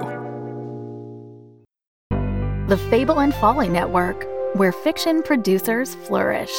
[2.68, 6.51] The Fable and Folly Network, where fiction producers flourish.